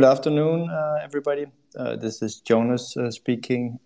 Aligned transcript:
Good 0.00 0.08
afternoon, 0.08 0.70
uh, 0.70 0.94
everybody. 1.02 1.44
Uh, 1.76 1.94
this 1.94 2.22
is 2.22 2.40
Jonas 2.40 2.96
uh, 2.96 3.10
speaking 3.10 3.78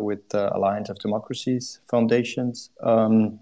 with 0.00 0.28
the 0.30 0.52
Alliance 0.52 0.88
of 0.88 0.98
Democracies 0.98 1.78
Foundations. 1.88 2.70
Um, 2.82 3.38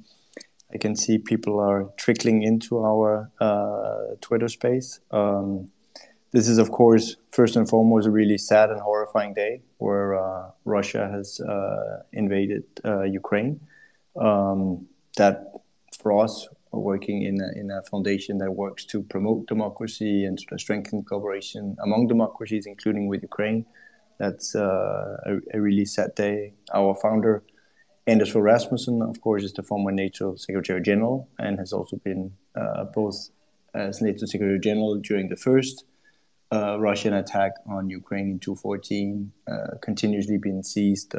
I 0.71 0.77
can 0.77 0.95
see 0.95 1.17
people 1.17 1.59
are 1.59 1.89
trickling 1.97 2.43
into 2.43 2.85
our 2.85 3.31
Twitter 4.21 4.49
space. 4.49 5.01
Um, 5.11 5.71
this 6.33 6.51
is, 6.51 6.59
of 6.59 6.71
course, 6.71 7.17
first 7.31 7.57
and 7.57 7.67
foremost, 7.67 8.07
a 8.07 8.11
really 8.11 8.37
sad 8.37 8.69
and 8.69 8.79
horrifying 8.79 9.33
day 9.33 9.63
where 9.79 10.53
Russia 10.67 11.09
has 11.11 11.41
invaded 12.13 12.65
Ukraine. 13.07 13.59
Um, 14.21 14.87
that 15.17 15.51
for 15.99 16.23
us, 16.23 16.47
working 16.73 17.23
in 17.23 17.71
a 17.71 17.83
foundation 17.83 18.39
that 18.39 18.53
works 18.53 18.85
to 18.87 19.03
promote 19.03 19.47
democracy 19.47 20.25
and 20.25 20.39
to 20.39 20.59
strengthen 20.59 21.03
cooperation 21.03 21.77
among 21.83 22.09
democracies, 22.09 22.67
including 22.67 23.09
with 23.09 23.23
Ukraine, 23.23 23.65
that's 24.19 24.55
uh, 24.55 25.17
a 25.55 25.61
really 25.61 25.85
sad 25.85 26.15
day. 26.15 26.53
Our 26.75 26.95
founder, 26.95 27.43
Anders 28.07 28.35
Rasmussen, 28.35 29.01
of 29.03 29.21
course, 29.21 29.45
is 29.45 29.53
the 29.53 29.63
former 29.63 29.93
NATO 29.93 30.35
Secretary 30.37 30.83
General 30.83 31.29
and 31.39 31.59
has 31.59 31.73
also 31.73 31.97
been 31.97 32.33
uh, 32.55 32.85
both 32.85 33.31
as 33.75 34.03
NATO 34.03 34.27
Secretary 34.27 34.59
General 34.59 34.97
during 34.97 35.29
the 35.29 35.37
first 35.37 35.85
uh, 36.51 36.79
Russian 36.81 37.13
attack 37.15 37.53
on 37.69 37.91
Ukraine 37.91 38.31
in 38.31 38.39
2014, 38.39 39.33
continuously 39.83 40.39
been 40.39 40.63
seized 40.63 41.15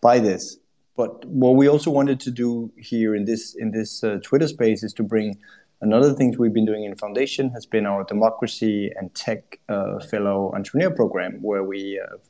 by 0.00 0.18
this. 0.18 0.58
But 0.96 1.26
what 1.26 1.56
we 1.56 1.68
also 1.68 1.90
wanted 1.90 2.20
to 2.20 2.30
do 2.30 2.72
here 2.78 3.14
in 3.14 3.26
this 3.26 3.54
in 3.54 3.70
this 3.70 4.02
uh, 4.02 4.18
Twitter 4.22 4.48
space 4.48 4.82
is 4.82 4.94
to 4.94 5.02
bring 5.02 5.38
another 5.82 6.14
things 6.14 6.38
we've 6.38 6.54
been 6.54 6.64
doing 6.64 6.84
in 6.84 6.96
foundation 6.96 7.50
has 7.50 7.66
been 7.66 7.84
our 7.84 8.02
Democracy 8.04 8.90
and 8.96 9.14
Tech 9.14 9.60
uh, 9.68 9.98
Fellow 10.00 10.52
Entrepreneur 10.54 10.90
Program, 10.90 11.38
where 11.42 11.62
we 11.62 12.00
have 12.10 12.20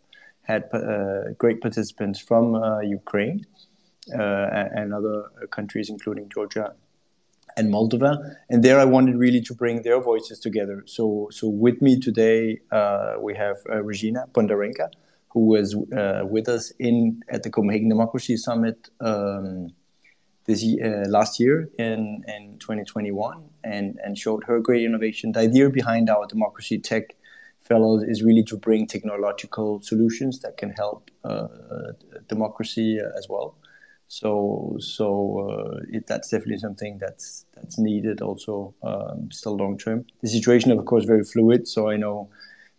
had 0.43 0.65
uh, 0.75 1.33
great 1.39 1.61
participants 1.61 2.19
from 2.19 2.55
Ukraine 2.83 3.47
and 4.09 4.95
other 4.95 5.25
countries, 5.51 5.89
including 5.89 6.29
Georgia 6.29 6.75
and 7.57 7.73
Moldova. 7.73 8.37
And 8.51 8.63
there 8.63 8.79
I 8.79 8.85
wanted 8.85 9.17
really 9.17 9.41
to 9.43 9.55
bring 9.55 9.83
their 9.83 10.01
voices 10.01 10.39
together. 10.39 10.85
So 10.87 11.31
with 11.43 11.83
me 11.83 11.99
today, 11.99 12.61
we 13.21 13.35
have 13.35 13.57
Regina 13.67 14.27
Bondarenka, 14.33 14.91
who 15.29 15.47
was 15.47 15.77
uh, 15.97 16.23
with 16.25 16.49
us 16.49 16.73
in 16.79 17.23
at 17.29 17.43
the 17.43 17.51
Copenhagen 17.51 17.89
Democracy 17.89 18.37
Summit 18.37 18.89
um, 19.01 19.69
this 20.47 20.65
uh, 20.83 21.09
last 21.09 21.41
year 21.41 21.69
in 21.79 22.25
in 22.27 22.59
2021, 22.59 23.45
and 23.65 23.99
and 24.05 24.17
showed 24.17 24.45
her 24.45 24.61
great 24.61 24.85
innovation. 24.85 25.33
The 25.33 25.41
idea 25.41 25.69
behind 25.71 26.09
our 26.09 26.27
Democracy 26.27 26.79
Tech 26.79 27.17
Fellows 27.61 28.05
is 28.05 28.23
really 28.23 28.45
to 28.45 28.57
bring 28.57 28.87
technological 28.87 29.81
solutions 29.81 30.41
that 30.41 30.57
can 30.57 30.71
help 30.71 31.11
uh, 31.25 31.49
democracy 32.29 33.01
as 33.19 33.29
well. 33.29 33.57
So 34.09 34.77
so 34.79 35.81
that's 36.07 36.31
definitely 36.31 36.59
something 36.59 36.99
that's 36.99 37.45
needed 37.79 38.23
also 38.23 38.75
um, 38.83 39.31
still 39.33 39.57
long 39.57 39.77
term. 39.79 40.07
The 40.23 40.29
situation, 40.29 40.71
of 40.71 40.85
course, 40.85 41.05
very 41.05 41.25
fluid, 41.25 41.67
so 41.67 41.91
I 41.91 41.97
know 41.97 42.31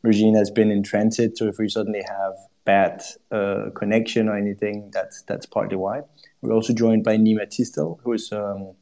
Regina 0.03 0.37
has 0.37 0.51
been 0.51 0.71
in 0.71 0.83
transit, 0.83 1.37
so 1.37 1.47
if 1.47 1.57
we 1.57 1.69
suddenly 1.69 2.03
have 2.07 2.33
bad 2.65 3.01
uh, 3.31 3.69
connection 3.75 4.29
or 4.29 4.37
anything, 4.37 4.91
that's 4.93 5.23
that's 5.23 5.45
partly 5.45 5.77
why. 5.77 6.01
We're 6.41 6.53
also 6.53 6.73
joined 6.73 7.03
by 7.03 7.17
Nima 7.17 7.47
Tistel, 7.47 7.99
who 8.03 8.13
is 8.13 8.31
um, 8.31 8.73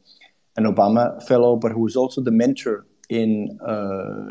an 0.58 0.66
Obama 0.66 1.22
Fellow, 1.28 1.56
but 1.56 1.72
who 1.72 1.88
is 1.88 1.96
also 1.96 2.22
the 2.22 2.31
mentor 2.31 2.86
in 3.09 3.58
uh, 3.66 4.25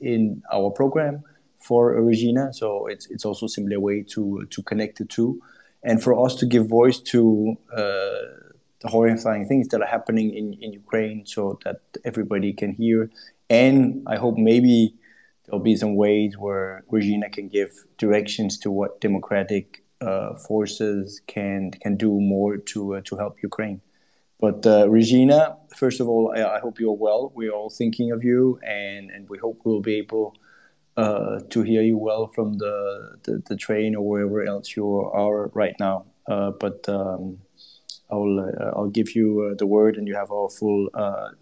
in 0.00 0.42
our 0.52 0.70
program 0.70 1.22
for 1.58 1.92
Regina. 2.02 2.52
So 2.52 2.86
it's 2.86 3.06
it's 3.10 3.24
also 3.24 3.46
simply 3.46 3.74
a 3.74 3.80
way 3.80 4.02
to 4.14 4.46
to 4.50 4.62
connect 4.62 4.98
the 4.98 5.04
two, 5.04 5.40
and 5.82 6.02
for 6.02 6.24
us 6.24 6.34
to 6.36 6.46
give 6.46 6.68
voice 6.68 7.00
to 7.12 7.56
uh, 7.72 8.46
the 8.80 8.88
horrifying 8.88 9.46
things 9.46 9.68
that 9.68 9.80
are 9.80 9.86
happening 9.86 10.34
in 10.34 10.72
Ukraine 10.72 11.24
so 11.24 11.58
that 11.64 11.80
everybody 12.04 12.52
can 12.52 12.72
hear. 12.74 13.10
And 13.48 14.02
I 14.06 14.16
hope 14.16 14.36
maybe 14.36 14.94
there'll 15.46 15.62
be 15.62 15.76
some 15.76 15.96
ways 15.96 16.36
where 16.36 16.84
Regina 16.90 17.30
can 17.30 17.48
give 17.48 17.70
directions 17.98 18.58
to 18.58 18.70
what 18.70 19.00
democratic 19.00 19.84
uh, 20.00 20.34
forces 20.34 21.22
can 21.26 21.70
can 21.70 21.96
do 21.96 22.20
more 22.20 22.58
to 22.58 22.96
uh, 22.96 23.00
to 23.04 23.16
help 23.16 23.42
Ukraine. 23.42 23.80
But 24.38 24.66
uh, 24.66 24.90
Regina, 24.90 25.56
first 25.74 26.00
of 26.00 26.08
all, 26.08 26.34
I 26.36 26.58
hope 26.58 26.78
you're 26.78 26.92
well. 26.92 27.32
We're 27.34 27.52
all 27.52 27.70
thinking 27.70 28.10
of 28.10 28.22
you, 28.22 28.60
and 28.62 29.10
and 29.10 29.26
we 29.30 29.38
hope 29.38 29.62
we'll 29.64 29.80
be 29.80 29.96
able 29.96 30.34
to 30.96 31.62
hear 31.62 31.82
you 31.82 31.96
well 31.96 32.26
from 32.26 32.58
the 32.58 33.16
the 33.24 33.56
train 33.56 33.94
or 33.96 34.06
wherever 34.06 34.42
else 34.42 34.76
you 34.76 34.86
are 35.22 35.48
right 35.54 35.76
now. 35.80 36.04
But 36.26 36.86
um, 36.88 37.38
I'll 38.10 38.90
give 38.92 39.16
you 39.16 39.54
the 39.58 39.66
word, 39.66 39.96
and 39.96 40.06
you 40.06 40.14
have 40.14 40.30
our 40.30 40.50
full 40.50 40.90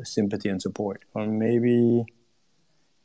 sympathy 0.05 0.49
and 0.49 0.63
support. 0.63 1.05
Or 1.15 1.27
maybe 1.27 2.05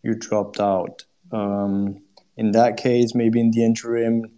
you 0.04 0.16
dropped 0.16 0.60
out. 0.60 1.04
Um, 1.32 2.02
in 2.38 2.52
that 2.52 2.78
case, 2.78 3.14
maybe 3.14 3.40
in 3.40 3.52
the 3.52 3.64
interim, 3.64 4.32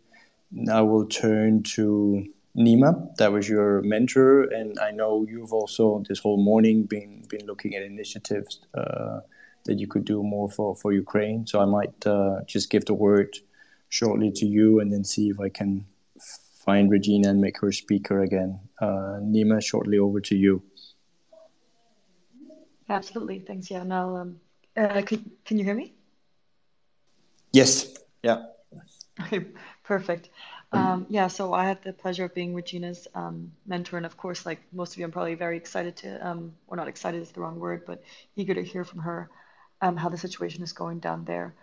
I 0.72 0.82
will 0.82 1.06
turn 1.06 1.64
to 1.76 2.26
Nima. 2.58 3.16
That 3.18 3.32
was 3.32 3.48
your 3.48 3.82
mentor, 3.82 4.44
and 4.44 4.78
I 4.80 4.92
know 4.92 5.26
you've 5.30 5.54
also, 5.54 6.04
this 6.08 6.20
whole 6.20 6.44
morning, 6.44 6.84
been 6.84 7.26
been 7.30 7.46
looking 7.46 7.76
at 7.76 7.84
initiatives 7.84 8.60
uh, 8.74 9.22
that 9.66 9.80
you 9.80 9.88
could 9.88 10.06
do 10.06 10.22
more 10.24 10.50
for 10.50 10.76
for 10.76 10.92
Ukraine. 10.92 11.48
So 11.48 11.62
I 11.62 11.66
might 11.66 12.06
uh, 12.06 12.42
just 12.46 12.70
give 12.70 12.86
the 12.86 12.94
word 12.94 13.38
shortly 13.90 14.32
to 14.32 14.46
you 14.46 14.80
and 14.80 14.92
then 14.92 15.04
see 15.04 15.30
if 15.30 15.40
I 15.40 15.50
can 15.50 15.86
find 16.66 16.92
Regina 16.92 17.30
and 17.30 17.42
make 17.42 17.60
her 17.60 17.72
speaker 17.72 18.22
again. 18.22 18.60
Uh, 18.80 19.20
Nima, 19.22 19.64
shortly 19.64 19.98
over 19.98 20.20
to 20.22 20.36
you. 20.36 20.64
Absolutely. 22.90 23.40
Thanks, 23.40 23.72
um, 23.72 24.40
Uh, 24.82 24.88
now, 24.96 25.02
can 25.02 25.58
you 25.60 25.64
hear 25.64 25.76
me? 25.76 25.94
Yes. 27.54 27.96
Yeah. 28.24 28.46
Okay, 29.22 29.46
perfect. 29.84 30.30
Um, 30.72 31.06
yeah, 31.08 31.28
so 31.28 31.54
I 31.54 31.66
had 31.66 31.84
the 31.84 31.94
pleasure 31.94 32.26
of 32.26 32.34
being 32.34 32.56
Regina's 32.56 33.08
um, 33.14 33.52
mentor, 33.68 33.98
and 33.98 34.06
of 34.08 34.18
course, 34.18 34.44
like 34.44 34.60
most 34.72 34.94
of 34.94 34.98
you, 34.98 35.06
I'm 35.06 35.12
probably 35.12 35.36
very 35.36 35.58
excited 35.58 35.98
to, 35.98 36.28
um, 36.28 36.56
or 36.68 36.78
not 36.78 36.88
excited 36.88 37.22
is 37.22 37.30
the 37.30 37.42
wrong 37.42 37.60
word, 37.60 37.84
but 37.86 38.02
eager 38.36 38.56
to 38.56 38.64
hear 38.64 38.84
from 38.84 39.00
her, 39.02 39.30
how 39.82 40.10
the 40.10 40.18
situation 40.18 40.64
is 40.64 40.74
going 40.74 41.00
down 41.00 41.26
there. 41.26 41.54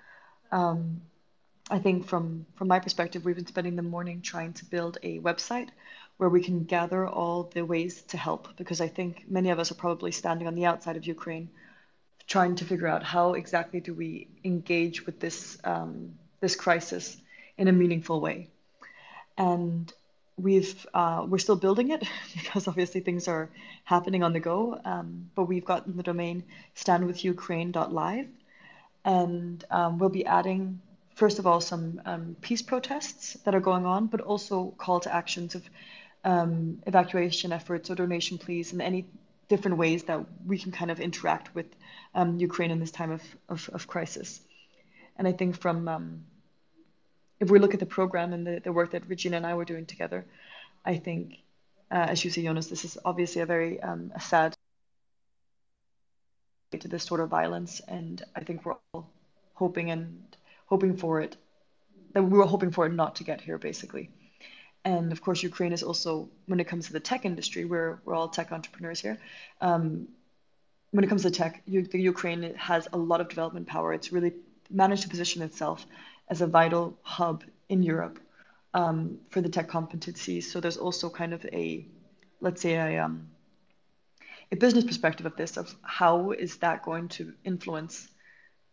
I 0.53 1.79
think 1.83 2.07
from 2.07 2.47
from 2.55 2.69
my 2.69 2.79
perspective, 2.79 3.25
we've 3.25 3.37
been 3.37 3.47
spending 3.47 3.77
the 3.77 3.83
morning 3.83 4.23
trying 4.23 4.53
to 4.55 4.65
build 4.65 4.99
a 5.03 5.19
website 5.19 5.71
where 6.19 6.29
we 6.29 6.43
can 6.43 6.65
gather 6.65 7.07
all 7.07 7.51
the 7.55 7.65
ways 7.65 8.03
to 8.03 8.17
help, 8.17 8.57
because 8.57 8.81
I 8.81 8.89
think 8.89 9.25
many 9.29 9.51
of 9.51 9.59
us 9.59 9.73
are 9.73 9.81
probably 9.87 10.13
standing 10.13 10.47
on 10.47 10.55
the 10.55 10.67
outside 10.67 10.97
of 10.97 11.07
Ukraine, 11.07 11.49
trying 12.29 12.55
to 12.57 12.65
figure 12.65 12.87
out 12.87 13.03
how 13.03 13.33
exactly 13.33 13.81
do 13.81 13.95
we 13.95 14.29
engage 14.45 15.07
with 15.07 15.19
this 15.19 15.59
um, 15.65 16.13
this 16.41 16.55
crisis 16.55 17.17
in 17.57 17.67
a 17.67 17.73
meaningful 17.73 18.21
way. 18.21 18.49
And 19.37 19.93
we've 20.37 20.87
uh, 20.95 21.25
we're 21.27 21.39
still 21.39 21.57
building 21.57 21.91
it, 21.91 22.05
because 22.35 22.69
obviously 22.69 23.01
things 23.01 23.27
are 23.27 23.49
happening 23.85 24.23
on 24.23 24.33
the 24.35 24.41
go. 24.41 24.79
Um, 24.85 25.31
but 25.35 25.45
we've 25.45 25.65
got 25.65 25.97
the 25.97 26.03
domain 26.03 26.45
standwithukraine.live, 26.77 28.29
and 29.05 29.65
um, 29.71 29.99
we'll 29.99 30.11
be 30.11 30.27
adding, 30.27 30.81
first 31.15 31.39
of 31.39 31.47
all, 31.47 31.61
some 31.63 32.37
peace 32.43 32.63
protests 32.63 33.39
that 33.45 33.55
are 33.55 33.61
going 33.61 33.87
on, 33.87 34.07
but 34.07 34.21
also 34.21 34.75
call 34.77 35.01
to 35.01 35.15
actions 35.15 35.55
of 35.55 35.63
evacuation 36.87 37.53
efforts 37.53 37.91
or 37.91 37.95
donation, 37.95 38.37
please, 38.37 38.73
and 38.73 38.83
any 38.83 39.07
different 39.49 39.79
ways 39.79 40.05
that 40.05 40.21
we 40.47 40.59
can 40.59 40.71
kind 40.73 40.91
of 40.91 41.01
interact 41.01 41.55
with 41.55 41.65
Um, 42.19 42.31
Ukraine 42.49 42.73
in 42.75 42.81
this 42.81 42.91
time 43.01 43.13
of 43.17 43.23
of 43.75 43.87
crisis. 43.87 44.41
And 45.17 45.25
I 45.31 45.33
think 45.39 45.51
from... 45.65 45.79
Um, 45.95 46.07
if 47.41 47.49
we 47.53 47.59
look 47.61 47.75
at 47.75 47.81
the 47.81 47.95
program 47.99 48.33
and 48.33 48.43
the 48.49 48.61
the 48.67 48.73
work 48.79 48.91
that 48.91 49.09
Regina 49.09 49.37
and 49.37 49.47
I 49.51 49.55
were 49.55 49.69
doing 49.73 49.87
together, 49.87 50.21
I 50.93 50.95
think, 51.07 51.23
uh, 51.95 52.07
as 52.13 52.25
you 52.25 52.31
say, 52.31 52.43
Jonas, 52.43 52.67
this 52.67 52.85
is 52.85 52.99
obviously 53.05 53.41
a 53.43 53.47
very 53.47 53.81
um, 53.89 54.13
sad 54.31 54.51
to 56.81 56.89
this 56.89 57.05
sort 57.05 57.21
of 57.21 57.29
violence, 57.41 57.81
and 57.99 58.17
I 58.39 58.41
think 58.45 58.65
we're 58.65 58.81
all 58.93 59.05
hoping 59.55 59.91
and 59.95 60.37
hoping 60.67 60.97
for 60.97 61.21
it, 61.25 61.37
that 62.13 62.23
we 62.23 62.37
were 62.39 62.51
hoping 62.55 62.73
for 62.73 62.87
it 62.87 62.93
not 62.93 63.17
to 63.17 63.25
get 63.25 63.41
here, 63.41 63.59
basically. 63.59 64.11
And 64.85 65.13
of 65.13 65.21
course, 65.21 65.43
Ukraine 65.51 65.73
is 65.73 65.83
also, 65.83 66.29
when 66.47 66.61
it 66.61 66.69
comes 66.69 66.87
to 66.87 66.93
the 66.93 67.01
tech 67.11 67.25
industry, 67.25 67.65
we're 67.65 67.99
all 68.07 68.29
tech 68.29 68.53
entrepreneurs 68.53 69.01
here. 69.01 69.19
When 70.91 71.05
it 71.05 71.09
comes 71.09 71.23
to 71.23 71.31
tech, 71.31 71.63
the 71.67 72.01
Ukraine 72.01 72.55
has 72.55 72.89
a 72.93 72.99
lot 72.99 73.21
of 73.21 73.29
development 73.29 73.67
power. 73.67 73.93
It's 73.93 74.13
really 74.13 74.33
managed 74.71 75.03
to 75.03 75.09
position 75.09 75.43
itself 75.43 75.87
as 76.29 76.41
a 76.41 76.47
vital 76.47 76.97
hub 77.03 77.45
in 77.69 77.83
Europe 77.83 78.19
um, 78.75 79.19
for 79.31 79.41
the 79.41 79.49
tech 79.49 79.69
competencies. 79.69 80.45
So 80.45 80.61
there's 80.61 80.77
also 80.77 81.11
kind 81.11 81.33
of 81.35 81.45
a, 81.47 81.87
let's 82.41 82.63
say, 82.63 82.75
a 82.75 83.05
um, 83.05 83.29
a 84.51 84.57
business 84.57 84.85
perspective 84.85 85.27
of 85.27 85.37
this, 85.37 85.57
of 85.59 85.75
how 85.83 86.31
is 86.31 86.57
that 86.59 86.83
going 86.83 87.09
to 87.09 87.35
influence 87.45 88.09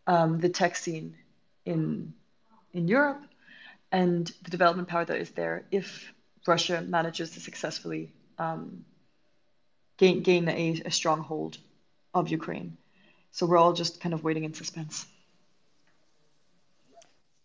um, 0.06 0.40
the 0.40 0.48
tech 0.48 0.76
scene 0.76 1.16
in 1.64 2.14
in 2.72 2.88
Europe 2.88 3.22
and 3.92 4.30
the 4.42 4.50
development 4.50 4.88
power 4.88 5.04
that 5.04 5.18
is 5.18 5.30
there 5.30 5.64
if 5.70 6.12
Russia 6.46 6.82
manages 6.82 7.30
to 7.30 7.40
successfully 7.40 8.12
um, 8.38 8.84
gain 9.96 10.22
gain 10.22 10.48
a, 10.48 10.82
a 10.84 10.90
stronghold 10.90 11.58
of 12.20 12.28
Ukraine. 12.28 12.76
So 13.30 13.46
we're 13.46 13.58
all 13.58 13.72
just 13.72 14.00
kind 14.00 14.14
of 14.14 14.24
waiting 14.24 14.44
in 14.44 14.54
suspense. 14.54 15.06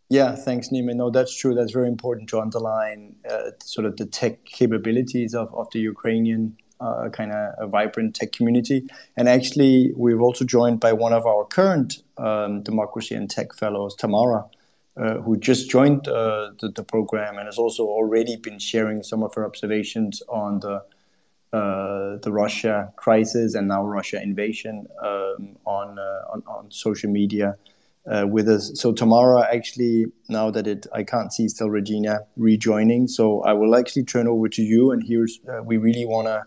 Yeah, 0.09 0.35
thanks, 0.35 0.69
Nima. 0.69 0.93
No, 0.93 1.09
that's 1.09 1.33
true. 1.35 1.53
That's 1.53 1.71
very 1.71 1.87
important 1.87 2.29
to 2.29 2.39
underline 2.39 3.15
uh, 3.29 3.51
sort 3.63 3.85
of 3.85 3.95
the 3.95 4.05
tech 4.05 4.43
capabilities 4.43 5.33
of, 5.33 5.53
of 5.53 5.69
the 5.71 5.79
Ukrainian 5.79 6.57
uh, 6.81 7.09
kind 7.09 7.31
of 7.31 7.53
a 7.59 7.67
vibrant 7.67 8.15
tech 8.15 8.31
community. 8.31 8.89
And 9.15 9.29
actually, 9.29 9.93
we've 9.95 10.21
also 10.21 10.43
joined 10.43 10.79
by 10.79 10.93
one 10.93 11.13
of 11.13 11.25
our 11.25 11.45
current 11.45 12.01
um, 12.17 12.63
democracy 12.63 13.15
and 13.15 13.29
tech 13.29 13.53
fellows, 13.53 13.95
Tamara, 13.95 14.45
uh, 14.97 15.15
who 15.19 15.37
just 15.37 15.69
joined 15.69 16.07
uh, 16.07 16.51
the, 16.59 16.69
the, 16.69 16.83
program 16.83 17.37
and 17.37 17.45
has 17.45 17.57
also 17.57 17.83
already 17.85 18.35
been 18.35 18.59
sharing 18.59 19.03
some 19.03 19.23
of 19.23 19.33
her 19.35 19.45
observations 19.45 20.21
on 20.27 20.59
the 20.59 20.83
uh, 21.53 22.17
the 22.23 22.31
Russia 22.31 22.93
crisis 22.95 23.55
and 23.55 23.67
now 23.67 23.83
Russia 23.83 24.21
invasion 24.21 24.87
um, 25.03 25.57
on, 25.65 25.99
uh, 25.99 26.33
on, 26.33 26.43
on 26.47 26.71
social 26.71 27.09
media 27.09 27.57
uh, 28.09 28.25
with 28.27 28.47
us. 28.47 28.71
So 28.75 28.91
Tamara, 28.91 29.47
actually, 29.53 30.05
now 30.29 30.49
that 30.51 30.65
it, 30.67 30.87
I 30.93 31.03
can't 31.03 31.31
see 31.31 31.47
still 31.49 31.69
Regina 31.69 32.21
rejoining. 32.37 33.07
So 33.07 33.41
I 33.43 33.53
will 33.53 33.75
actually 33.75 34.03
turn 34.03 34.27
over 34.27 34.47
to 34.49 34.61
you, 34.61 34.91
and 34.91 35.03
here's 35.03 35.39
uh, 35.47 35.61
we 35.63 35.77
really 35.77 36.05
want 36.05 36.27
to 36.27 36.43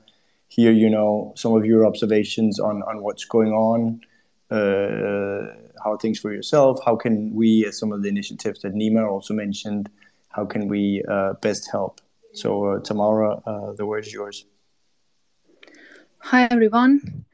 hear, 0.49 0.73
you 0.73 0.91
know, 0.91 1.33
some 1.37 1.55
of 1.55 1.65
your 1.65 1.87
observations 1.87 2.59
on 2.59 2.83
on 2.83 3.03
what's 3.03 3.25
going 3.25 3.53
on, 3.53 4.01
uh, 4.51 5.55
how 5.85 5.97
things 5.97 6.19
for 6.19 6.33
yourself. 6.33 6.81
How 6.85 6.97
can 6.97 7.35
we, 7.35 7.67
as 7.67 7.79
some 7.79 7.93
of 7.93 8.03
the 8.03 8.09
initiatives 8.09 8.63
that 8.63 8.75
Nima 8.75 9.09
also 9.09 9.35
mentioned, 9.35 9.91
how 10.31 10.45
can 10.47 10.69
we 10.69 11.05
uh, 11.09 11.35
best 11.35 11.71
help? 11.71 12.01
So 12.33 12.67
uh, 12.67 12.81
Tamara, 12.81 13.43
the 13.77 13.87
word 13.87 14.07
is 14.07 14.13
yours. 14.13 14.45
Hi 16.29 16.49
everyone. 16.51 17.27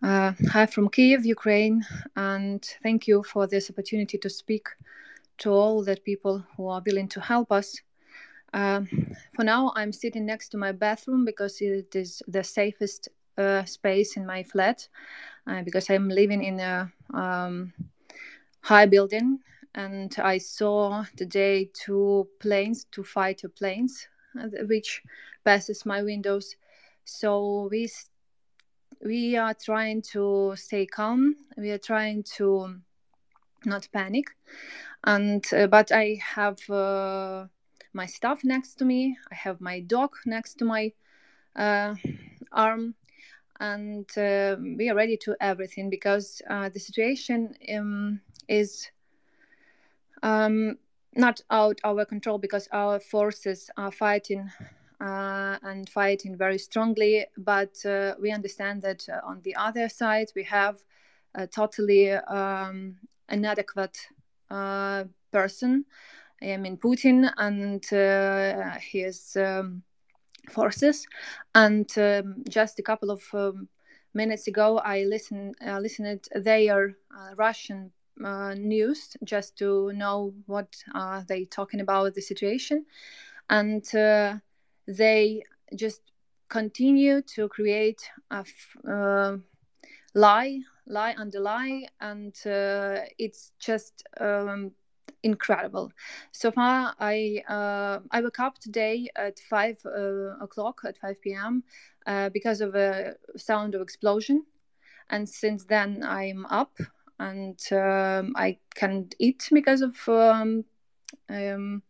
Uh, 0.00 0.32
hi 0.52 0.64
from 0.66 0.88
Kiev, 0.90 1.26
Ukraine, 1.26 1.84
and 2.14 2.64
thank 2.84 3.08
you 3.08 3.24
for 3.24 3.48
this 3.48 3.68
opportunity 3.68 4.16
to 4.16 4.30
speak 4.30 4.68
to 5.38 5.50
all 5.50 5.82
the 5.82 5.96
people 5.96 6.46
who 6.56 6.68
are 6.68 6.80
willing 6.86 7.08
to 7.08 7.20
help 7.20 7.50
us. 7.50 7.82
Uh, 8.54 8.82
for 9.34 9.42
now, 9.42 9.72
I'm 9.74 9.92
sitting 9.92 10.24
next 10.24 10.50
to 10.50 10.56
my 10.56 10.70
bathroom 10.70 11.24
because 11.24 11.60
it 11.60 11.96
is 11.96 12.22
the 12.28 12.44
safest 12.44 13.08
uh, 13.36 13.64
space 13.64 14.16
in 14.16 14.24
my 14.24 14.44
flat, 14.44 14.88
uh, 15.48 15.62
because 15.62 15.90
I'm 15.90 16.08
living 16.08 16.44
in 16.44 16.60
a 16.60 16.92
um, 17.12 17.72
high 18.60 18.86
building, 18.86 19.40
and 19.74 20.14
I 20.16 20.38
saw 20.38 21.04
today 21.16 21.70
two 21.74 22.28
planes, 22.38 22.86
two 22.92 23.02
fighter 23.02 23.48
planes, 23.48 24.06
uh, 24.40 24.46
which 24.68 25.02
passes 25.44 25.84
my 25.84 26.04
windows. 26.04 26.54
So 27.04 27.68
we 27.70 27.90
we 29.04 29.36
are 29.36 29.54
trying 29.54 30.02
to 30.12 30.54
stay 30.56 30.86
calm. 30.86 31.36
We 31.56 31.70
are 31.70 31.78
trying 31.78 32.24
to 32.36 32.80
not 33.64 33.88
panic. 33.92 34.26
And 35.04 35.44
uh, 35.52 35.66
but 35.66 35.92
i 35.92 36.18
have 36.22 36.58
uh, 36.70 37.46
my 37.92 38.06
stuff 38.06 38.44
next 38.44 38.74
to 38.76 38.84
me. 38.84 39.16
I 39.30 39.34
have 39.34 39.60
my 39.60 39.80
dog 39.80 40.10
next 40.26 40.54
to 40.58 40.64
my 40.64 40.92
uh, 41.56 41.94
arm. 42.52 42.94
And 43.60 44.06
uh, 44.16 44.56
we 44.60 44.88
are 44.88 44.94
ready 44.94 45.16
to 45.18 45.36
everything 45.40 45.90
because 45.90 46.40
uh, 46.48 46.68
the 46.68 46.78
situation 46.78 47.54
um, 47.76 48.20
is 48.48 48.88
um, 50.22 50.78
not 51.16 51.40
out 51.50 51.80
our 51.82 52.04
control 52.04 52.38
because 52.38 52.68
our 52.72 53.00
forces 53.00 53.70
are 53.76 53.90
fighting 53.90 54.50
and 55.00 55.88
fighting 55.88 56.36
very 56.36 56.58
strongly. 56.58 57.26
But 57.36 57.84
uh, 57.84 58.14
we 58.20 58.30
understand 58.30 58.82
that 58.82 59.08
uh, 59.08 59.20
on 59.24 59.40
the 59.42 59.54
other 59.56 59.88
side, 59.88 60.28
we 60.34 60.44
have 60.44 60.82
a 61.34 61.46
totally 61.46 62.10
um, 62.12 62.96
inadequate 63.28 63.98
person. 64.48 65.84
I 66.40 66.56
mean 66.56 66.76
Putin 66.76 67.32
and 67.36 67.84
his 68.80 69.36
um, 69.36 69.82
forces. 70.48 71.06
And 71.54 71.90
um, 71.98 72.44
just 72.48 72.78
a 72.78 72.82
couple 72.82 73.10
of 73.10 73.22
um, 73.32 73.68
minutes 74.14 74.46
ago, 74.48 74.78
I 74.78 75.04
listened 75.04 75.56
uh, 75.66 75.78
listened 75.78 76.28
their 76.34 76.96
uh, 77.16 77.34
Russian 77.36 77.92
uh, 78.24 78.54
news 78.54 79.16
just 79.24 79.56
to 79.58 79.92
know 79.92 80.34
what 80.46 80.76
are 80.94 81.24
they 81.28 81.44
talking 81.44 81.80
about 81.80 82.14
the 82.14 82.22
situation, 82.22 82.86
and 83.50 83.84
they 84.88 85.42
just 85.76 86.00
continue 86.48 87.20
to 87.20 87.46
create 87.48 88.10
a 88.30 88.44
uh, 88.90 89.36
lie 90.14 90.58
lie 90.86 91.14
under 91.18 91.40
lie 91.40 91.86
and 92.00 92.34
uh, 92.46 93.00
it's 93.18 93.52
just 93.58 94.02
um, 94.18 94.72
incredible. 95.22 95.92
So 96.32 96.50
far 96.50 96.94
i 96.98 97.42
uh, 97.48 98.00
i 98.10 98.20
woke 98.20 98.40
up 98.40 98.58
today 98.58 99.08
at 99.16 99.38
5 99.38 99.76
uh, 99.84 99.90
o'clock 100.40 100.80
at 100.84 100.96
5 100.96 101.20
p.m 101.20 101.62
uh, 102.06 102.30
because 102.30 102.62
of 102.62 102.74
a 102.74 103.14
sound 103.36 103.74
of 103.74 103.82
explosion. 103.82 104.44
And 105.10 105.28
since 105.28 105.64
then 105.64 106.02
i'm 106.02 106.46
up 106.46 106.78
and 107.18 107.58
um, 107.72 108.32
i 108.36 108.58
can't 108.74 109.14
eat 109.18 109.48
because 109.52 109.82
of 109.82 110.08
um, 110.08 110.64
um 111.28 111.82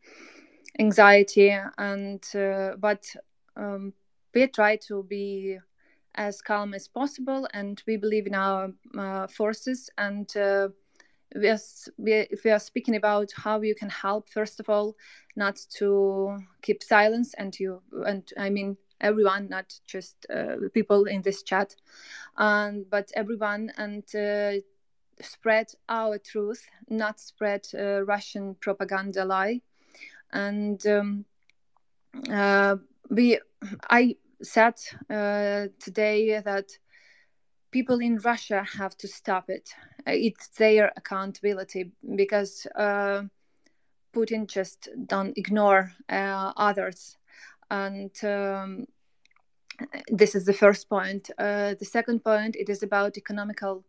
anxiety 0.78 1.56
and 1.78 2.24
uh, 2.34 2.72
but 2.78 3.04
um, 3.56 3.92
we 4.34 4.46
try 4.46 4.76
to 4.76 5.02
be 5.04 5.58
as 6.14 6.40
calm 6.40 6.74
as 6.74 6.88
possible 6.88 7.48
and 7.54 7.82
we 7.86 7.96
believe 7.96 8.26
in 8.26 8.34
our 8.34 8.70
uh, 8.96 9.26
forces 9.26 9.90
and 9.98 10.36
uh, 10.36 10.68
we 11.34 11.48
are, 11.48 11.58
if 11.96 12.44
we 12.44 12.50
are 12.50 12.58
speaking 12.58 12.96
about 12.96 13.30
how 13.36 13.60
you 13.60 13.74
can 13.74 13.90
help 13.90 14.28
first 14.28 14.60
of 14.60 14.68
all 14.68 14.96
not 15.36 15.58
to 15.70 16.38
keep 16.62 16.82
silence 16.82 17.34
and 17.34 17.58
you 17.58 17.80
and 18.06 18.32
i 18.38 18.48
mean 18.48 18.76
everyone 19.00 19.48
not 19.48 19.72
just 19.86 20.26
uh, 20.34 20.56
people 20.74 21.04
in 21.04 21.22
this 21.22 21.42
chat 21.42 21.74
um, 22.36 22.84
but 22.90 23.10
everyone 23.14 23.70
and 23.76 24.04
uh, 24.14 24.52
spread 25.20 25.66
our 25.88 26.18
truth 26.18 26.64
not 26.88 27.20
spread 27.20 27.66
uh, 27.78 28.02
russian 28.04 28.54
propaganda 28.60 29.24
lie 29.24 29.60
and 30.32 30.86
um, 30.86 31.24
uh, 32.30 32.76
we 33.10 33.38
i 33.90 34.16
said 34.42 34.74
uh, 35.10 35.66
today 35.80 36.40
that 36.40 36.66
people 37.70 37.98
in 37.98 38.18
russia 38.18 38.64
have 38.78 38.96
to 38.96 39.08
stop 39.08 39.50
it. 39.50 39.70
It's 40.06 40.48
their 40.48 40.92
accountability 40.96 41.92
because 42.16 42.66
uh, 42.74 43.22
putin 44.14 44.46
just 44.46 44.88
don't 45.06 45.36
ignore 45.36 45.92
uh, 46.08 46.52
others. 46.56 47.16
And 47.70 48.12
um, 48.24 48.86
this 50.08 50.34
is 50.34 50.44
the 50.44 50.52
first 50.52 50.88
point. 50.88 51.30
Uh, 51.38 51.74
the 51.78 51.84
second 51.84 52.24
point 52.24 52.56
it 52.56 52.68
is 52.68 52.82
about 52.82 53.18
economical 53.18 53.84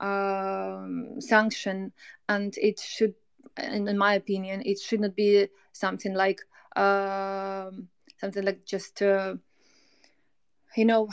um, 0.00 1.20
sanction 1.20 1.92
and 2.28 2.54
it 2.58 2.80
should 2.80 3.14
in, 3.58 3.88
in 3.88 3.98
my 3.98 4.14
opinion, 4.14 4.62
it 4.64 4.78
should 4.78 5.00
not 5.00 5.14
be 5.14 5.48
something 5.72 6.14
like 6.14 6.40
um, 6.76 7.88
something 8.18 8.44
like 8.44 8.64
just 8.64 9.02
uh, 9.02 9.34
you 10.76 10.84
know 10.84 11.08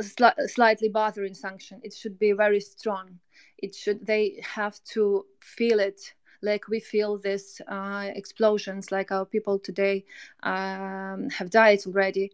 sli- 0.00 0.48
slightly 0.48 0.88
bothering 0.88 1.34
sanction. 1.34 1.80
It 1.82 1.94
should 1.94 2.18
be 2.18 2.32
very 2.32 2.60
strong. 2.60 3.18
It 3.58 3.74
should 3.74 4.06
they 4.06 4.40
have 4.42 4.82
to 4.92 5.26
feel 5.40 5.80
it 5.80 6.14
like 6.42 6.68
we 6.68 6.78
feel 6.80 7.18
these 7.18 7.60
uh, 7.68 8.10
explosions, 8.14 8.92
like 8.92 9.10
our 9.10 9.24
people 9.24 9.58
today 9.58 10.04
um, 10.42 11.30
have 11.30 11.50
died 11.50 11.80
already, 11.86 12.32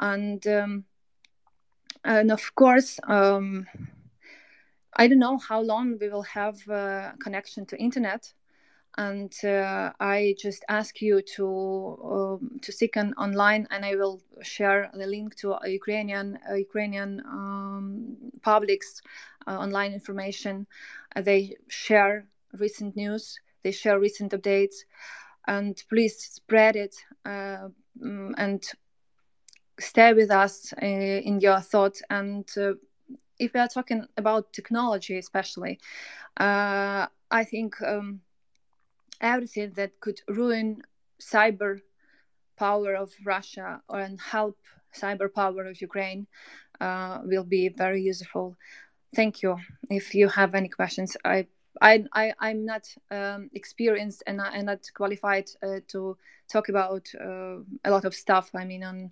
and 0.00 0.44
um, 0.46 0.84
and 2.04 2.32
of 2.32 2.54
course. 2.54 2.98
Um, 3.06 3.66
I 4.96 5.08
don't 5.08 5.18
know 5.18 5.38
how 5.38 5.60
long 5.60 5.98
we 6.00 6.08
will 6.08 6.22
have 6.22 6.68
uh, 6.68 7.12
connection 7.20 7.66
to 7.66 7.76
internet, 7.76 8.32
and 8.96 9.34
uh, 9.44 9.92
I 9.98 10.36
just 10.38 10.64
ask 10.68 11.02
you 11.02 11.20
to 11.36 11.98
um, 12.04 12.58
to 12.62 12.72
seek 12.72 12.96
an 12.96 13.12
online, 13.14 13.66
and 13.70 13.84
I 13.84 13.96
will 13.96 14.22
share 14.42 14.90
the 14.94 15.06
link 15.06 15.34
to 15.36 15.56
Ukrainian 15.66 16.38
Ukrainian 16.54 17.20
um, 17.26 18.16
publics 18.42 19.02
uh, 19.46 19.58
online 19.58 19.92
information. 19.92 20.66
Uh, 21.16 21.22
they 21.22 21.56
share 21.68 22.26
recent 22.52 22.94
news, 22.94 23.40
they 23.62 23.72
share 23.72 23.98
recent 23.98 24.32
updates, 24.32 24.76
and 25.48 25.82
please 25.88 26.16
spread 26.16 26.76
it 26.76 26.94
uh, 27.24 27.68
mm, 28.00 28.32
and 28.38 28.62
stay 29.80 30.12
with 30.12 30.30
us 30.30 30.72
uh, 30.80 30.86
in 30.86 31.40
your 31.40 31.60
thoughts. 31.60 32.00
And 32.10 32.48
if 33.40 33.52
we 33.54 33.58
are 33.60 33.68
talking 33.68 34.06
about 34.16 34.52
technology, 34.52 35.18
especially, 35.18 35.80
I 36.36 37.44
think. 37.44 37.82
Um, 37.82 38.20
everything 39.24 39.72
that 39.72 39.98
could 40.00 40.20
ruin 40.28 40.82
cyber 41.20 41.80
power 42.56 42.94
of 42.94 43.10
Russia 43.24 43.80
and 43.88 44.20
help 44.20 44.58
cyber 44.94 45.32
power 45.32 45.64
of 45.64 45.80
Ukraine 45.80 46.26
uh, 46.80 47.18
will 47.24 47.42
be 47.44 47.68
very 47.68 48.02
useful. 48.02 48.56
Thank 49.16 49.42
you. 49.42 49.56
If 49.90 50.14
you 50.14 50.28
have 50.28 50.54
any 50.54 50.68
questions, 50.68 51.16
I 51.24 51.46
I, 51.80 52.04
I 52.12 52.32
I'm 52.38 52.64
not 52.64 52.84
um, 53.10 53.50
experienced 53.52 54.22
and 54.28 54.40
I'm 54.40 54.66
not 54.66 54.82
qualified 54.94 55.50
uh, 55.62 55.80
to 55.88 56.16
talk 56.52 56.68
about 56.68 57.04
uh, 57.20 57.56
a 57.84 57.90
lot 57.90 58.04
of 58.04 58.14
stuff. 58.14 58.50
I 58.54 58.64
mean 58.64 58.84
on 58.84 59.10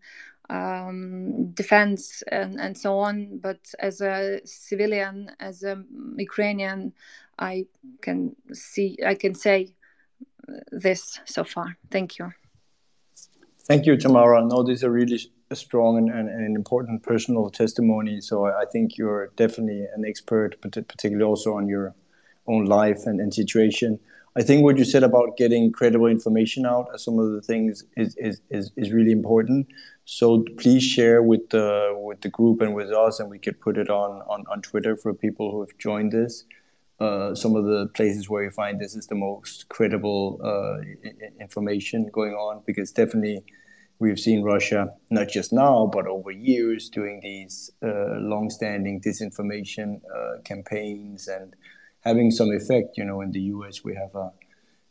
um, 0.50 1.52
defense 1.52 2.22
and, 2.30 2.60
and 2.60 2.76
so 2.76 2.98
on. 2.98 3.38
But 3.38 3.60
as 3.78 4.00
a 4.00 4.40
civilian, 4.44 5.30
as 5.40 5.62
a 5.62 5.82
Ukrainian, 6.16 6.92
I 7.38 7.66
can 8.00 8.36
see 8.52 8.98
I 9.04 9.14
can 9.14 9.34
say 9.34 9.74
this 10.70 11.20
so 11.24 11.44
far. 11.44 11.76
Thank 11.90 12.18
you. 12.18 12.32
Thank 13.64 13.86
you, 13.86 13.96
Tamara. 13.96 14.44
No, 14.44 14.62
this 14.62 14.78
is 14.78 14.82
a 14.82 14.90
really 14.90 15.20
strong 15.52 15.98
and, 15.98 16.10
and, 16.10 16.28
and, 16.28 16.56
important 16.56 17.02
personal 17.02 17.48
testimony. 17.50 18.20
So 18.20 18.46
I 18.46 18.64
think 18.72 18.96
you're 18.96 19.28
definitely 19.36 19.86
an 19.94 20.04
expert, 20.04 20.60
particularly 20.60 21.22
also 21.22 21.54
on 21.54 21.68
your 21.68 21.94
own 22.46 22.64
life 22.64 23.06
and, 23.06 23.20
and 23.20 23.32
situation. 23.32 24.00
I 24.34 24.42
think 24.42 24.64
what 24.64 24.78
you 24.78 24.84
said 24.84 25.02
about 25.02 25.36
getting 25.36 25.70
credible 25.72 26.06
information 26.06 26.64
out 26.64 26.88
as 26.94 27.04
some 27.04 27.18
of 27.18 27.32
the 27.32 27.42
things 27.42 27.84
is, 27.96 28.16
is, 28.16 28.40
is, 28.50 28.72
is 28.76 28.90
really 28.90 29.12
important. 29.12 29.68
So 30.06 30.44
please 30.58 30.82
share 30.82 31.22
with 31.22 31.50
the 31.50 31.96
with 32.00 32.22
the 32.22 32.30
group 32.30 32.60
and 32.62 32.74
with 32.74 32.90
us, 32.90 33.20
and 33.20 33.30
we 33.30 33.38
could 33.38 33.60
put 33.60 33.76
it 33.76 33.90
on 33.90 34.22
on, 34.22 34.44
on 34.50 34.62
Twitter 34.62 34.96
for 34.96 35.14
people 35.14 35.52
who 35.52 35.60
have 35.60 35.76
joined 35.78 36.12
this. 36.12 36.44
Uh, 37.02 37.34
some 37.34 37.56
of 37.56 37.64
the 37.64 37.88
places 37.94 38.30
where 38.30 38.44
you 38.44 38.50
find 38.52 38.78
this 38.78 38.94
is 38.94 39.08
the 39.08 39.14
most 39.16 39.68
credible 39.68 40.38
uh, 40.44 40.76
information 41.40 42.08
going 42.12 42.32
on 42.34 42.62
because 42.64 42.92
definitely 42.92 43.42
we've 43.98 44.20
seen 44.20 44.44
Russia 44.44 44.88
not 45.10 45.26
just 45.26 45.52
now 45.52 45.90
but 45.92 46.06
over 46.06 46.30
years 46.30 46.88
doing 46.88 47.18
these 47.20 47.72
uh, 47.82 48.20
long-standing 48.20 49.00
disinformation 49.00 50.00
uh, 50.14 50.40
campaigns 50.44 51.26
and 51.26 51.56
having 52.02 52.30
some 52.30 52.52
effect. 52.52 52.96
You 52.96 53.04
know, 53.04 53.20
in 53.20 53.32
the 53.32 53.40
U.S. 53.56 53.82
we 53.82 53.96
have 53.96 54.14
a, 54.14 54.30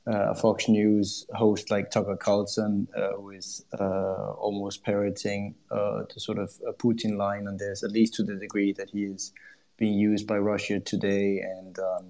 a 0.07 0.35
Fox 0.35 0.67
News 0.67 1.25
host 1.33 1.71
like 1.71 1.91
Tucker 1.91 2.17
Carlson 2.17 2.89
uh, 2.93 3.13
who 3.15 3.29
is 3.29 3.63
uh, 3.79 4.31
almost 4.33 4.83
parroting 4.83 5.55
the 5.69 6.05
sort 6.17 6.39
of 6.39 6.51
Putin 6.77 7.15
line 7.15 7.47
on 7.47 7.55
this, 7.55 7.83
at 7.83 7.91
least 7.91 8.15
to 8.15 8.23
the 8.23 8.35
degree 8.35 8.73
that 8.73 8.89
he 8.89 9.03
is 9.03 9.31
being 9.81 9.97
used 10.11 10.25
by 10.27 10.37
Russia 10.37 10.79
today 10.79 11.41
and 11.55 11.73
um, 11.79 12.05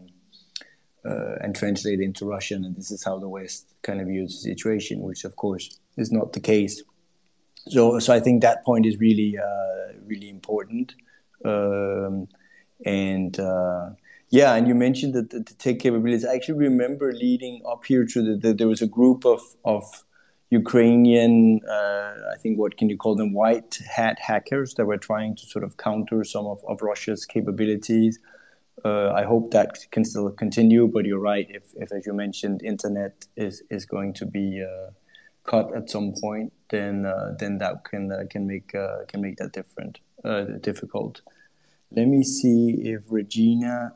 uh, 1.09 1.35
and 1.41 1.55
translated 1.55 2.01
into 2.01 2.25
Russian. 2.25 2.65
And 2.65 2.75
this 2.75 2.91
is 2.91 3.03
how 3.03 3.17
the 3.17 3.29
West 3.29 3.73
kind 3.81 3.99
of 4.01 4.07
views 4.07 4.31
the 4.33 4.49
situation, 4.53 5.01
which 5.01 5.23
of 5.23 5.35
course 5.35 5.79
is 5.97 6.11
not 6.11 6.33
the 6.33 6.39
case. 6.39 6.83
So, 7.67 7.99
so 7.99 8.13
I 8.13 8.19
think 8.19 8.41
that 8.41 8.65
point 8.65 8.85
is 8.85 8.97
really, 8.97 9.37
uh, 9.37 9.93
really 10.05 10.29
important. 10.29 10.95
Um, 11.45 12.27
and 12.85 13.39
uh, 13.39 13.91
yeah, 14.29 14.55
and 14.55 14.67
you 14.67 14.75
mentioned 14.75 15.13
that 15.13 15.29
the, 15.29 15.39
the 15.39 15.53
tech 15.53 15.79
capabilities. 15.79 16.25
I 16.25 16.35
actually 16.35 16.59
remember 16.69 17.13
leading 17.13 17.61
up 17.71 17.85
here 17.85 18.05
to 18.05 18.21
the, 18.21 18.35
the 18.43 18.53
there 18.53 18.67
was 18.67 18.81
a 18.81 18.87
group 18.87 19.25
of 19.25 19.41
of 19.63 19.83
Ukrainian, 20.51 21.61
uh, 21.67 22.13
I 22.33 22.37
think, 22.37 22.59
what 22.59 22.77
can 22.77 22.89
you 22.89 22.97
call 22.97 23.15
them, 23.15 23.33
white 23.33 23.79
hat 23.89 24.19
hackers 24.19 24.73
that 24.75 24.85
were 24.85 24.97
trying 24.97 25.35
to 25.37 25.45
sort 25.45 25.63
of 25.63 25.77
counter 25.77 26.23
some 26.25 26.45
of, 26.45 26.59
of 26.67 26.81
Russia's 26.81 27.25
capabilities. 27.25 28.19
Uh, 28.83 29.11
I 29.11 29.23
hope 29.23 29.51
that 29.51 29.77
can 29.91 30.03
still 30.03 30.29
continue, 30.31 30.87
but 30.87 31.05
you're 31.05 31.19
right. 31.19 31.47
If, 31.49 31.63
if 31.77 31.93
as 31.93 32.05
you 32.05 32.13
mentioned, 32.13 32.63
internet 32.63 33.25
is, 33.37 33.63
is 33.69 33.85
going 33.85 34.13
to 34.15 34.25
be 34.25 34.61
uh, 34.61 34.91
cut 35.45 35.73
at 35.73 35.89
some 35.89 36.13
point, 36.19 36.51
then 36.69 37.05
uh, 37.05 37.33
then 37.39 37.57
that 37.59 37.85
can 37.85 38.11
uh, 38.11 38.23
can 38.29 38.45
make 38.45 38.75
uh, 38.75 39.05
can 39.07 39.21
make 39.21 39.37
that 39.37 39.53
different 39.53 39.99
difficult. 40.61 41.21
Let 41.91 42.07
me 42.07 42.23
see 42.23 42.81
if 42.83 43.01
Regina 43.09 43.93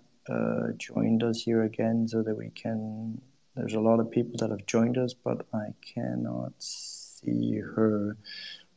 joined 0.78 1.22
us 1.24 1.44
here 1.44 1.64
again, 1.64 2.08
so 2.08 2.24
that 2.24 2.36
we 2.36 2.50
can 2.50 3.22
there's 3.56 3.74
a 3.74 3.80
lot 3.80 4.00
of 4.00 4.12
people 4.12 4.36
that 4.40 4.50
have 4.50 4.66
joined 4.66 4.98
us, 4.98 5.14
but 5.14 5.46
I 5.54 5.68
cannot 5.82 6.54
see 6.60 7.60
her. 7.60 8.18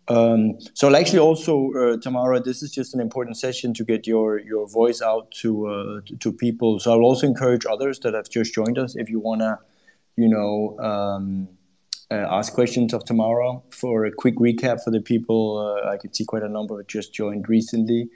Um, 0.06 0.58
so 0.72 0.94
actually 0.94 1.18
also, 1.18 1.72
uh, 1.74 1.96
Tamara, 1.98 2.40
this 2.40 2.62
is 2.62 2.70
just 2.70 2.94
an 2.94 3.00
important 3.00 3.36
session 3.36 3.74
to 3.74 3.84
get 3.84 4.06
your, 4.06 4.38
your 4.38 4.66
voice 4.66 5.02
out 5.02 5.30
to, 5.42 5.66
uh, 5.66 6.00
to, 6.20 6.32
people. 6.32 6.78
So 6.78 6.92
I'll 6.92 7.00
also 7.00 7.26
encourage 7.26 7.66
others 7.66 7.98
that 8.00 8.14
have 8.14 8.30
just 8.30 8.54
joined 8.54 8.78
us 8.78 8.96
if 8.96 9.10
you 9.10 9.20
want 9.20 9.42
to, 9.42 9.58
you 10.16 10.28
know, 10.28 10.78
um, 10.78 11.48
uh, 12.10 12.26
ask 12.30 12.54
questions 12.54 12.94
of 12.94 13.04
Tamara 13.04 13.60
for 13.70 14.06
a 14.06 14.12
quick 14.12 14.36
recap 14.36 14.82
for 14.82 14.90
the 14.90 15.00
people. 15.00 15.58
Uh, 15.58 15.90
I 15.90 15.98
can 15.98 16.14
see 16.14 16.24
quite 16.24 16.42
a 16.42 16.48
number 16.48 16.82
just 16.84 17.12
joined 17.12 17.50
recently. 17.50 18.08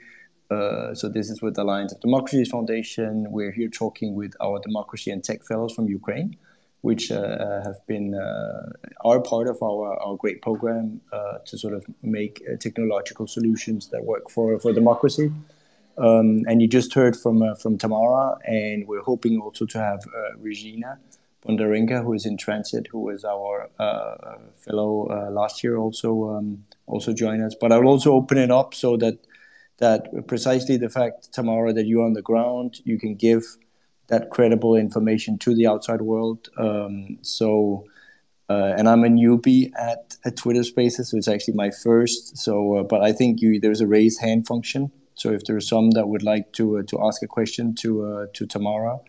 Uh, 0.49 0.95
so 0.95 1.09
this 1.09 1.29
is 1.29 1.43
with 1.43 1.55
the 1.55 1.61
Alliance 1.61 1.93
of 1.93 1.99
Democracies 1.99 2.49
Foundation. 2.49 3.27
We're 3.29 3.51
here 3.51 3.69
talking 3.69 4.15
with 4.15 4.33
our 4.41 4.59
democracy 4.59 5.11
and 5.11 5.23
tech 5.23 5.43
fellows 5.45 5.73
from 5.75 5.87
Ukraine 5.87 6.37
which 6.83 7.11
uh, 7.11 7.15
uh, 7.15 7.63
have 7.63 7.79
been 7.87 8.13
uh, 8.13 8.69
are 9.05 9.21
part 9.21 9.47
of 9.47 9.57
our, 9.63 9.97
our 10.03 10.17
great 10.17 10.41
program 10.41 10.99
to 11.45 11.57
sort 11.57 11.73
of 11.73 11.85
make 12.01 12.43
technological 12.59 13.25
solutions 13.25 13.87
that 13.87 14.03
work 14.03 14.29
for, 14.29 14.59
for 14.59 14.73
democracy. 14.73 15.31
Um, 15.97 16.41
and 16.47 16.61
you 16.61 16.67
just 16.67 16.93
heard 16.93 17.15
from 17.15 17.55
from 17.55 17.77
Tamara, 17.77 18.37
and 18.45 18.87
we're 18.87 19.03
hoping 19.03 19.39
also 19.39 19.65
to 19.65 19.77
have 19.79 20.01
Regina 20.37 20.97
Bondarenka, 21.45 22.03
who 22.03 22.13
is 22.13 22.25
in 22.25 22.37
transit, 22.37 22.87
who 22.91 22.99
was 22.99 23.23
our 23.25 23.69
uh, 23.79 24.37
fellow 24.57 25.07
uh, 25.07 25.31
last 25.31 25.63
year, 25.63 25.77
also 25.77 26.29
um, 26.35 26.63
also 26.87 27.13
join 27.13 27.41
us. 27.41 27.55
But 27.59 27.71
I 27.71 27.77
will 27.77 27.89
also 27.89 28.13
open 28.13 28.37
it 28.37 28.51
up 28.51 28.73
so 28.73 28.97
that 28.97 29.19
that 29.77 30.27
precisely 30.27 30.77
the 30.77 30.89
fact, 30.89 31.33
Tamara, 31.33 31.73
that 31.73 31.85
you're 31.85 32.05
on 32.05 32.13
the 32.13 32.21
ground, 32.21 32.79
you 32.85 32.97
can 32.97 33.15
give 33.15 33.43
that 34.07 34.29
credible 34.29 34.75
information 34.75 35.37
to 35.39 35.55
the 35.55 35.67
outside 35.67 36.01
world. 36.01 36.49
Um, 36.57 37.17
so, 37.21 37.85
uh, 38.49 38.73
and 38.77 38.87
I'm 38.89 39.03
a 39.03 39.07
newbie 39.07 39.71
at, 39.79 40.17
at 40.25 40.37
Twitter 40.37 40.63
Spaces, 40.63 41.09
so 41.09 41.17
it's 41.17 41.27
actually 41.27 41.53
my 41.55 41.71
first. 41.71 42.37
So, 42.37 42.77
uh, 42.77 42.83
but 42.83 43.01
I 43.01 43.13
think 43.13 43.41
you 43.41 43.59
there's 43.59 43.81
a 43.81 43.87
raise 43.87 44.19
hand 44.19 44.47
function. 44.47 44.91
So 45.15 45.31
if 45.31 45.45
there's 45.45 45.67
some 45.67 45.91
that 45.91 46.07
would 46.07 46.23
like 46.23 46.51
to 46.53 46.79
uh, 46.79 46.83
to 46.87 47.05
ask 47.05 47.23
a 47.23 47.27
question 47.27 47.75
to 47.75 48.05
uh, 48.05 48.25
to 48.33 48.45
Tamara, 48.45 48.99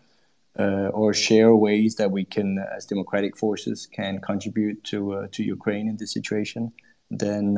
uh, 0.57 0.89
or 0.93 1.13
share 1.13 1.53
ways 1.55 1.95
that 1.95 2.11
we 2.11 2.23
can, 2.23 2.63
as 2.75 2.85
democratic 2.85 3.35
forces, 3.37 3.87
can 3.87 4.19
contribute 4.19 4.83
to 4.85 5.13
uh, 5.13 5.27
to 5.31 5.43
Ukraine 5.43 5.89
in 5.89 5.97
this 5.97 6.13
situation, 6.13 6.71
then 7.11 7.57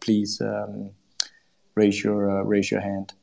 please 0.00 0.40
um, 0.40 0.90
raise 1.74 2.04
your 2.04 2.44
raise 2.44 2.70
your 2.70 2.80
hand 2.80 3.14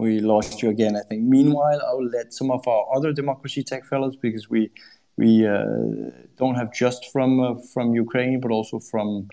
we 0.00 0.20
lost 0.20 0.62
you 0.62 0.68
again, 0.70 0.96
I 0.96 1.02
think. 1.08 1.22
Meanwhile, 1.22 1.80
I'll 1.88 2.10
let 2.18 2.32
some 2.32 2.50
of 2.50 2.66
our 2.66 2.84
other 2.96 3.12
democracy 3.12 3.62
tech 3.62 3.84
fellows, 3.84 4.16
because 4.16 4.48
we 4.54 4.70
we 5.16 5.46
uh, 5.46 6.10
don't 6.40 6.56
have 6.60 6.70
just 6.72 7.02
from 7.12 7.30
uh, 7.40 7.54
from 7.72 7.94
Ukraine, 7.94 8.40
but 8.40 8.50
also 8.50 8.78
from 8.78 9.28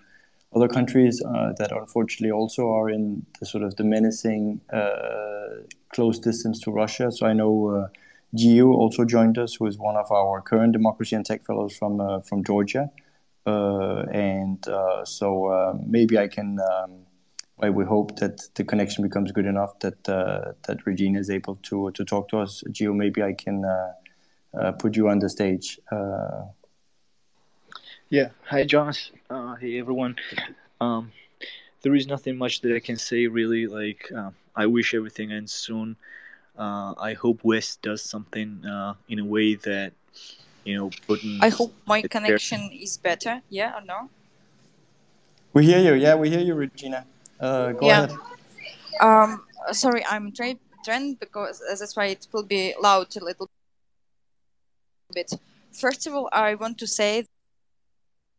other 0.56 0.68
countries 0.78 1.16
uh, 1.24 1.54
that 1.60 1.72
unfortunately 1.72 2.32
also 2.32 2.64
are 2.78 2.90
in 2.90 3.26
the 3.40 3.46
sort 3.46 3.64
of 3.64 3.72
the 3.76 3.84
menacing 3.84 4.44
uh, 4.74 5.64
close 5.94 6.20
distance 6.20 6.60
to 6.64 6.72
Russia. 6.72 7.12
So 7.12 7.26
I 7.32 7.34
know 7.34 7.54
uh, 7.76 7.88
Gio 8.36 8.68
also 8.74 9.06
joined 9.06 9.38
us, 9.38 9.56
who 9.56 9.66
is 9.72 9.78
one 9.78 9.98
of 10.04 10.12
our 10.12 10.42
current 10.42 10.74
democracy 10.74 11.16
and 11.16 11.26
tech 11.26 11.42
fellows 11.46 11.74
from 11.80 11.94
uh, 12.00 12.20
from 12.28 12.44
Georgia, 12.44 12.90
and 13.46 14.62
so 15.06 15.26
maybe 15.96 16.18
I 16.26 16.28
can. 16.28 16.60
Um, 16.60 17.07
why 17.58 17.70
we 17.72 17.84
hope 17.84 18.18
that 18.18 18.42
the 18.54 18.64
connection 18.64 19.04
becomes 19.04 19.32
good 19.32 19.46
enough 19.46 19.78
that 19.80 20.08
uh, 20.08 20.54
that 20.68 20.86
Regina 20.86 21.20
is 21.20 21.30
able 21.30 21.56
to 21.64 21.92
to 21.92 22.06
talk 22.06 22.30
to 22.30 22.38
us. 22.38 22.64
Gio, 22.70 22.96
maybe 22.96 23.22
I 23.22 23.34
can 23.34 23.66
uh, 23.66 23.94
uh, 24.58 24.72
put 24.74 24.96
you 24.96 25.10
on 25.10 25.20
the 25.20 25.30
stage. 25.30 25.80
Uh. 25.92 26.46
yeah. 28.10 28.30
Hi, 28.46 28.64
Jonas. 28.64 29.12
Uh, 29.30 29.56
hey, 29.56 29.80
everyone. 29.80 30.16
Um, 30.80 31.12
there 31.82 31.96
is 31.96 32.06
nothing 32.06 32.38
much 32.38 32.62
that 32.62 32.76
I 32.76 32.80
can 32.80 32.98
say 32.98 33.26
really. 33.26 33.66
Like, 33.66 34.12
uh, 34.16 34.30
I 34.56 34.68
wish 34.68 34.94
everything 34.94 35.32
ends 35.32 35.52
soon. 35.52 35.98
I 36.60 37.14
hope 37.14 37.44
West 37.44 37.82
does 37.82 38.04
something 38.04 38.62
in 39.10 39.20
a 39.20 39.26
way 39.26 39.56
that 39.56 39.94
you 40.64 40.78
know. 40.78 40.90
Putin 41.08 41.40
I 41.42 41.50
hope 41.50 41.74
my 41.88 42.02
connection 42.04 42.70
there. 42.70 42.84
is 42.84 42.98
better. 42.98 43.42
Yeah 43.50 43.78
or 43.78 43.82
no? 43.82 44.10
We 45.54 45.66
hear 45.66 45.82
you. 45.82 45.94
Yeah, 45.96 46.14
we 46.16 46.30
hear 46.30 46.42
you, 46.42 46.54
Regina. 46.54 47.06
Uh, 47.40 47.72
go 47.74 47.88
yeah. 47.88 48.04
ahead. 48.04 48.18
Um, 49.00 49.44
sorry, 49.72 50.04
I'm 50.10 50.32
trained 50.32 51.20
because 51.20 51.62
that's 51.68 51.96
why 51.96 52.06
it 52.06 52.28
will 52.32 52.44
be 52.44 52.74
loud 52.82 53.16
a 53.16 53.24
little 53.24 53.50
bit. 55.14 55.34
First 55.72 56.08
of 56.08 56.14
all, 56.14 56.30
I 56.32 56.56
want 56.56 56.78
to 56.80 56.88
say 56.88 57.26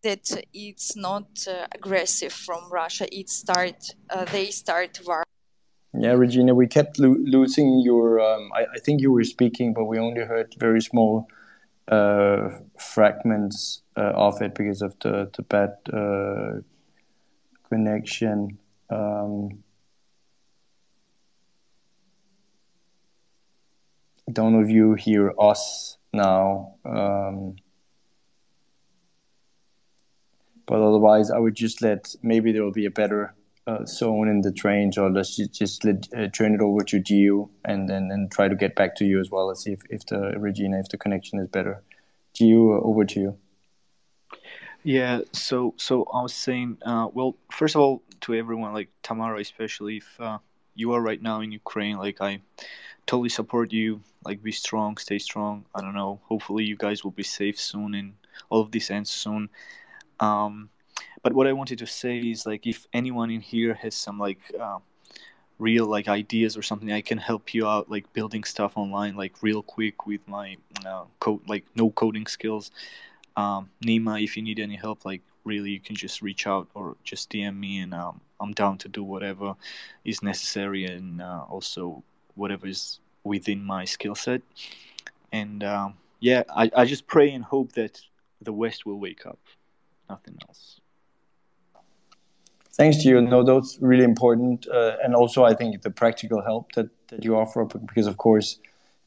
that 0.02 0.42
it's 0.52 0.96
not 0.96 1.46
uh, 1.46 1.66
aggressive 1.72 2.32
from 2.32 2.70
Russia. 2.70 3.06
It 3.12 3.28
start 3.28 3.94
uh, 4.10 4.24
they 4.24 4.50
start 4.50 5.00
war. 5.06 5.24
Yeah, 5.94 6.12
Regina, 6.12 6.54
we 6.54 6.66
kept 6.66 6.98
lo- 6.98 7.16
losing 7.18 7.80
your. 7.80 8.20
Um, 8.20 8.50
I, 8.54 8.66
I, 8.74 8.78
think 8.78 9.00
you 9.00 9.10
were 9.10 9.24
speaking, 9.24 9.72
but 9.74 9.84
we 9.84 9.98
only 9.98 10.20
heard 10.20 10.54
very 10.58 10.80
small 10.80 11.26
uh, 11.88 12.50
fragments 12.78 13.82
uh, 13.96 14.12
of 14.14 14.40
it 14.42 14.54
because 14.54 14.82
of 14.82 14.94
the 15.00 15.30
the 15.36 15.42
bad 15.42 15.76
uh, 15.92 16.60
connection. 17.68 18.58
Um, 18.90 19.62
don't 24.32 24.52
know 24.52 24.60
if 24.60 24.70
you 24.70 24.94
hear 24.94 25.32
us 25.38 25.96
now. 26.12 26.74
Um, 26.84 27.56
but 30.66 30.80
otherwise, 30.82 31.30
I 31.30 31.38
would 31.38 31.54
just 31.54 31.80
let 31.82 32.14
maybe 32.22 32.52
there 32.52 32.62
will 32.62 32.72
be 32.72 32.86
a 32.86 32.90
better 32.90 33.34
uh, 33.66 33.84
zone 33.84 34.28
in 34.28 34.42
the 34.42 34.52
trains, 34.52 34.98
or 34.98 35.10
let's 35.10 35.36
just, 35.36 35.84
let, 35.84 36.08
uh, 36.16 36.28
turn 36.28 36.54
it 36.54 36.60
over 36.60 36.82
to 36.84 37.00
Gio 37.00 37.48
and 37.64 37.88
then 37.88 38.10
and 38.10 38.30
try 38.30 38.48
to 38.48 38.54
get 38.54 38.74
back 38.74 38.94
to 38.96 39.04
you 39.04 39.20
as 39.20 39.30
well 39.30 39.48
and 39.48 39.58
see 39.58 39.72
if, 39.72 39.80
if 39.90 40.06
the 40.06 40.34
Regina, 40.38 40.78
if 40.78 40.88
the 40.88 40.98
connection 40.98 41.38
is 41.38 41.48
better. 41.48 41.82
Gio, 42.34 42.78
uh, 42.78 42.82
over 42.82 43.04
to 43.04 43.20
you. 43.20 43.38
Yeah, 44.84 45.20
so 45.32 45.74
so 45.76 46.06
I 46.12 46.22
was 46.22 46.34
saying, 46.34 46.78
uh, 46.84 47.08
well, 47.12 47.36
first 47.50 47.74
of 47.74 47.80
all, 47.80 48.02
to 48.22 48.34
everyone, 48.34 48.72
like 48.72 48.88
Tamara, 49.02 49.40
especially 49.40 49.98
if 49.98 50.20
uh, 50.20 50.38
you 50.74 50.92
are 50.92 51.00
right 51.00 51.20
now 51.20 51.40
in 51.40 51.52
Ukraine, 51.52 51.98
like 51.98 52.20
I 52.20 52.40
totally 53.06 53.30
support 53.30 53.72
you. 53.72 54.00
Like, 54.24 54.42
be 54.42 54.52
strong, 54.52 54.96
stay 54.98 55.18
strong. 55.18 55.64
I 55.74 55.80
don't 55.80 55.94
know. 55.94 56.20
Hopefully, 56.28 56.64
you 56.64 56.76
guys 56.76 57.02
will 57.02 57.12
be 57.12 57.22
safe 57.22 57.58
soon, 57.58 57.94
and 57.94 58.14
all 58.50 58.60
of 58.60 58.70
this 58.70 58.90
ends 58.90 59.10
soon. 59.10 59.48
Um, 60.20 60.68
but 61.22 61.32
what 61.32 61.46
I 61.46 61.52
wanted 61.52 61.78
to 61.78 61.86
say 61.86 62.18
is 62.18 62.46
like, 62.46 62.66
if 62.66 62.86
anyone 62.92 63.30
in 63.30 63.40
here 63.40 63.74
has 63.74 63.94
some 63.94 64.18
like 64.18 64.40
uh, 64.60 64.78
real 65.58 65.86
like 65.86 66.08
ideas 66.08 66.56
or 66.56 66.62
something, 66.62 66.92
I 66.92 67.00
can 67.00 67.18
help 67.18 67.54
you 67.54 67.66
out, 67.66 67.90
like 67.90 68.12
building 68.12 68.44
stuff 68.44 68.76
online, 68.76 69.16
like 69.16 69.42
real 69.42 69.62
quick 69.62 70.06
with 70.06 70.26
my 70.28 70.56
uh, 70.86 71.04
code, 71.20 71.48
like 71.48 71.64
no 71.74 71.90
coding 71.90 72.26
skills. 72.26 72.70
Um, 73.36 73.70
Nima, 73.84 74.22
if 74.22 74.36
you 74.36 74.42
need 74.42 74.58
any 74.58 74.76
help, 74.76 75.04
like 75.04 75.22
really, 75.48 75.70
you 75.70 75.80
can 75.80 75.96
just 75.96 76.22
reach 76.22 76.46
out 76.46 76.68
or 76.74 76.96
just 77.02 77.30
DM 77.30 77.56
me, 77.58 77.80
and 77.80 77.94
um, 77.94 78.20
I'm 78.40 78.52
down 78.52 78.78
to 78.78 78.88
do 78.88 79.02
whatever 79.02 79.56
is 80.04 80.22
necessary, 80.22 80.84
and 80.84 81.20
uh, 81.20 81.44
also 81.48 82.02
whatever 82.34 82.66
is 82.66 83.00
within 83.24 83.64
my 83.64 83.84
skill 83.84 84.14
set. 84.14 84.42
And 85.32 85.64
um, 85.64 85.94
yeah, 86.20 86.42
I, 86.54 86.70
I 86.76 86.84
just 86.84 87.06
pray 87.06 87.30
and 87.30 87.44
hope 87.44 87.72
that 87.72 88.00
the 88.42 88.52
West 88.52 88.86
will 88.86 89.00
wake 89.00 89.26
up. 89.26 89.38
Nothing 90.08 90.36
else. 90.46 90.80
Thanks 92.72 92.98
to 92.98 93.08
you. 93.08 93.20
No, 93.20 93.42
that's 93.42 93.78
really 93.80 94.04
important. 94.04 94.68
Uh, 94.68 94.96
and 95.02 95.14
also, 95.14 95.44
I 95.44 95.52
think 95.54 95.82
the 95.82 95.90
practical 95.90 96.40
help 96.42 96.72
that, 96.72 96.88
that 97.08 97.24
you 97.24 97.36
offer, 97.36 97.64
because 97.64 98.06
of 98.06 98.16
course, 98.18 98.60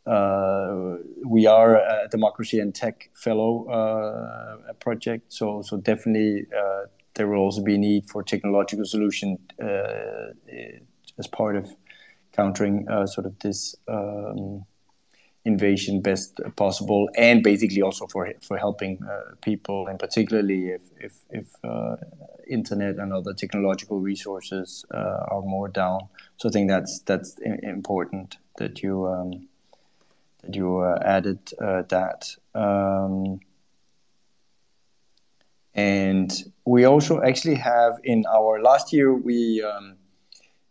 we 0.06 1.46
are 1.46 1.76
a 1.76 2.08
democracy 2.10 2.60
and 2.60 2.74
tech 2.74 3.10
fellow 3.14 3.68
uh, 3.70 4.74
project. 4.80 5.32
So, 5.34 5.62
so 5.62 5.78
definitely 5.78 6.48
uh, 6.56 6.86
there 7.16 7.28
will 7.28 7.40
also 7.40 7.62
be 7.62 7.76
a 7.76 7.78
need 7.78 8.10
for 8.10 8.24
technological 8.24 8.86
solution 8.86 9.38
uh, 9.62 10.34
as 11.18 11.28
part 11.28 11.56
of 11.56 11.76
countering 12.34 12.88
uh, 12.90 13.06
sort 13.06 13.26
of 13.26 13.38
this 13.40 13.76
um, 13.88 14.66
invasion 15.44 16.02
best 16.02 16.40
possible, 16.56 17.10
and 17.16 17.44
basically 17.44 17.82
also 17.82 18.08
for 18.08 18.32
for 18.42 18.58
helping 18.58 19.00
uh, 19.04 19.36
people, 19.42 19.88
and 19.88 20.00
particularly 20.00 20.70
if 20.70 20.82
if, 21.00 21.14
if 21.30 21.48
uh, 21.64 21.96
internet 22.48 22.98
and 22.98 23.12
other 23.14 23.34
technological 23.34 24.00
resources 24.00 24.86
uh, 24.94 25.26
are 25.32 25.42
more 25.42 25.68
down. 25.68 26.00
So 26.38 26.50
I 26.50 26.52
think 26.52 26.70
that's 26.70 27.00
that's 27.00 27.38
important 27.64 28.38
that 28.58 28.84
you 28.84 29.08
um, 29.08 29.48
that 30.44 30.56
you 30.56 30.80
uh, 30.80 31.00
added 31.04 31.40
uh, 31.62 31.84
that. 31.90 32.36
Um, 32.54 33.40
and 35.74 36.32
we 36.66 36.84
also 36.84 37.22
actually 37.22 37.56
have 37.56 38.00
in 38.04 38.26
our 38.26 38.62
last 38.62 38.92
year 38.92 39.14
we 39.14 39.64
um, 39.64 39.96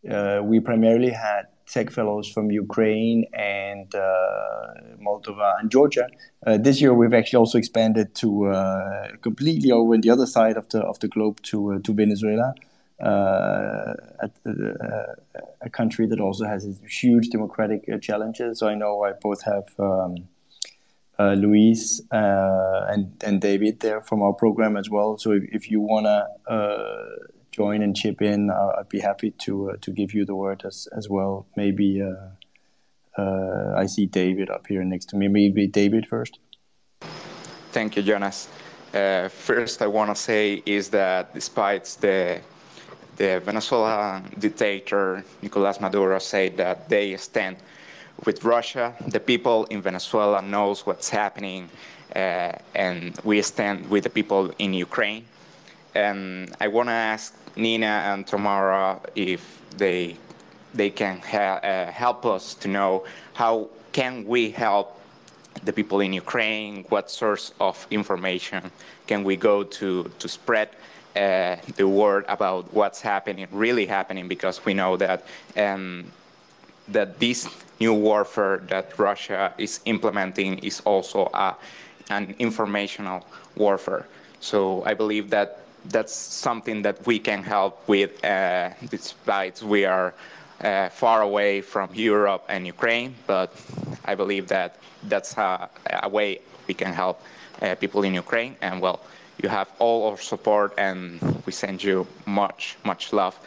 uh, 0.09 0.41
we 0.43 0.61
primarily 0.61 1.11
had 1.11 1.47
tech 1.67 1.91
fellows 1.91 2.29
from 2.29 2.51
Ukraine 2.51 3.25
and 3.33 3.95
uh, 3.95 4.01
Moldova 5.01 5.61
and 5.61 5.71
Georgia. 5.71 6.09
Uh, 6.47 6.59
this 6.59 6.81
year, 6.81 6.93
we've 6.93 7.15
actually 7.15 7.39
also 7.39 7.59
expanded 7.59 8.15
to 8.17 8.47
uh, 8.47 9.09
completely 9.23 9.71
over 9.71 9.97
the 9.97 10.11
other 10.11 10.27
side 10.27 10.57
of 10.57 10.69
the 10.71 10.81
of 10.81 10.99
the 11.01 11.09
globe 11.09 11.41
to 11.43 11.79
to 11.81 11.95
Venezuela, 11.95 12.55
uh, 13.03 13.95
a, 14.21 14.31
a, 15.63 15.71
country 15.71 16.07
that 16.07 16.21
also 16.21 16.45
has 16.45 16.67
huge 16.89 17.29
democratic 17.31 17.85
challenges. 18.03 18.59
So 18.59 18.69
I 18.69 18.75
know 18.75 19.05
I 19.05 19.13
both 19.13 19.43
have. 19.45 19.69
Um, 19.79 20.29
uh, 21.19 21.35
Luis 21.35 22.01
uh, 22.13 22.87
and 22.89 23.13
and 23.27 23.43
David 23.43 23.81
there 23.81 24.01
from 24.01 24.23
our 24.23 24.33
program 24.33 24.75
as 24.79 24.89
well. 24.89 25.19
So 25.19 25.33
if, 25.33 25.43
if 25.53 25.71
you 25.71 25.79
wanna 25.79 26.27
uh, 26.47 27.05
join 27.51 27.83
and 27.83 27.95
chip 27.95 28.23
in, 28.23 28.51
uh, 28.51 28.79
I'd 28.79 28.89
be 28.89 29.01
happy 29.01 29.33
to 29.45 29.73
uh, 29.73 29.77
to 29.83 29.91
give 29.91 30.15
you 30.15 30.25
the 30.25 30.35
word 30.35 30.63
as 30.65 30.89
as 30.97 31.09
well. 31.11 31.47
Maybe 31.57 32.03
uh, 32.03 33.21
uh, 33.21 33.75
I 33.77 33.87
see 33.87 34.07
David 34.07 34.51
up 34.51 34.67
here 34.67 34.85
next 34.85 35.07
to 35.11 35.17
me. 35.17 35.29
Maybe 35.29 35.67
David 35.67 36.07
first. 36.07 36.39
Thank 37.73 37.97
you, 37.97 38.03
Jonas. 38.03 38.49
Uh, 38.95 39.29
first, 39.29 39.83
I 39.83 39.87
want 39.87 40.11
to 40.11 40.17
say 40.17 40.63
is 40.67 40.89
that 40.91 41.33
despite 41.35 41.85
the 42.01 42.41
the 43.21 43.39
Venezuelan 43.41 44.25
dictator 44.39 45.23
Nicolas 45.43 45.79
Maduro 45.79 46.19
said 46.19 46.57
that 46.57 46.89
they 46.89 47.15
stand 47.19 47.59
with 48.25 48.43
Russia, 48.45 48.95
the 49.09 49.21
people 49.21 49.67
in 49.67 49.83
Venezuela 49.83 50.41
knows 50.41 50.87
what's 50.87 51.11
happening, 51.11 51.69
uh, 52.17 52.53
and 52.75 53.19
we 53.23 53.43
stand 53.43 53.89
with 53.91 54.05
the 54.05 54.11
people 54.11 54.51
in 54.59 54.73
Ukraine. 54.73 55.25
And 55.95 56.55
I 56.63 56.69
want 56.69 56.89
to 56.89 56.99
ask 57.13 57.37
Nina 57.57 57.95
and 58.11 58.27
Tamara 58.27 58.99
if 59.15 59.43
they 59.77 60.17
they 60.73 60.89
can 60.89 61.17
uh, 61.21 61.91
help 61.91 62.25
us 62.25 62.55
to 62.55 62.69
know 62.69 63.05
how 63.35 63.69
can 63.93 64.25
we 64.25 64.51
help 64.51 64.99
the 65.65 65.73
people 65.73 66.01
in 66.01 66.13
Ukraine, 66.15 66.85
what 66.89 67.11
source 67.11 67.53
of 67.61 67.87
information 67.91 68.71
can 69.07 69.25
we 69.25 69.37
go 69.37 69.63
to 69.79 70.11
to 70.21 70.27
spread 70.29 70.71
uh, 71.17 71.57
the 71.77 71.87
word 71.87 72.25
about 72.29 72.73
what's 72.73 73.01
happening, 73.01 73.47
really 73.53 73.87
happening, 73.87 74.29
because 74.29 74.65
we 74.65 74.75
know 74.75 74.97
that 74.97 75.25
um, 75.57 76.11
that 76.89 77.19
this 77.19 77.49
new 77.81 77.95
warfare 77.95 78.59
that 78.69 78.99
Russia 78.99 79.53
is 79.59 79.81
implementing 79.85 80.59
is 80.59 80.81
also 80.85 81.31
a, 81.35 81.55
an 82.11 82.35
informational 82.39 83.25
warfare. 83.57 84.07
So 84.41 84.83
I 84.85 84.95
believe 84.95 85.31
that 85.31 85.61
that's 85.87 86.15
something 86.15 86.83
that 86.83 87.07
we 87.07 87.19
can 87.19 87.43
help 87.43 87.89
with 87.89 88.23
uh, 88.25 88.71
despite 88.91 89.63
we 89.63 89.85
are 89.85 90.13
uh, 90.63 90.89
far 90.91 91.23
away 91.23 91.63
from 91.63 91.89
Europe 91.95 92.45
and 92.49 92.67
Ukraine, 92.67 93.15
but 93.27 93.53
I 94.05 94.15
believe 94.15 94.49
that 94.49 94.77
that's 95.09 95.37
a, 95.39 95.69
a 96.03 96.09
way 96.09 96.41
we 96.69 96.75
can 96.75 96.93
help 96.93 97.23
uh, 97.63 97.75
people 97.77 98.03
in 98.03 98.15
Ukraine. 98.15 98.57
And 98.61 98.81
well, 98.81 99.01
you 99.43 99.49
have 99.49 99.69
all 99.79 100.11
our 100.11 100.19
support, 100.19 100.75
and 100.79 101.21
we 101.47 101.53
send 101.53 101.83
you 101.83 102.07
much, 102.27 102.77
much 102.85 103.13
love. 103.13 103.39